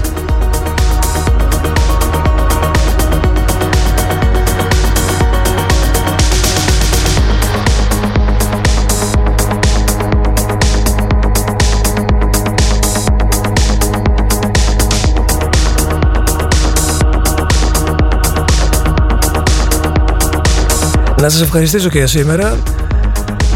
Να 21.21 21.29
σας 21.29 21.41
ευχαριστήσω 21.41 21.89
και 21.89 21.99
για 21.99 22.07
σήμερα. 22.07 22.59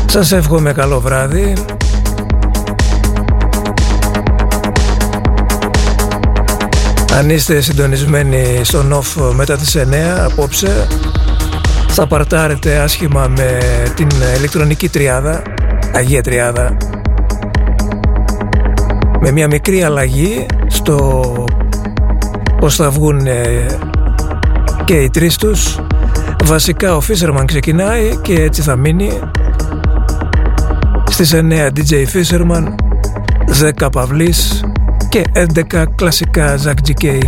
Σας 0.06 0.32
εύχομαι 0.32 0.72
καλό 0.72 1.00
βράδυ. 1.00 1.52
Αν 7.18 7.30
είστε 7.30 7.60
συντονισμένοι 7.60 8.60
στον 8.62 8.92
off 8.92 9.32
μετά 9.34 9.56
τις 9.56 9.76
9 9.76 9.80
απόψε 10.24 10.86
θα 11.88 12.06
παρτάρετε 12.06 12.76
άσχημα 12.76 13.28
με 13.28 13.58
την 13.94 14.08
ηλεκτρονική 14.36 14.88
τριάδα 14.88 15.42
Αγία 15.94 16.22
Τριάδα. 16.22 16.76
Με 19.20 19.30
μια 19.32 19.46
μικρή 19.46 19.82
αλλαγή 19.82 20.46
στο 20.66 21.22
πως 22.60 22.76
θα 22.76 22.90
βγουν 22.90 23.26
ε, 23.26 23.66
και 24.84 24.94
οι 24.94 25.10
τρεις 25.10 25.36
τους 25.36 25.78
βασικά 26.44 26.96
ο 26.96 27.00
Fisherman 27.08 27.44
ξεκινάει 27.44 28.18
και 28.22 28.34
έτσι 28.34 28.62
θα 28.62 28.76
μείνει. 28.76 29.20
Στις 31.10 31.34
9 31.34 31.68
DJ 31.76 32.04
Fisherman 32.12 32.74
10 33.80 33.92
Παυλής 33.92 34.64
και 35.08 35.22
11 35.72 35.84
κλασικά 35.94 36.58
Zack 36.64 36.88
GK 36.88 37.20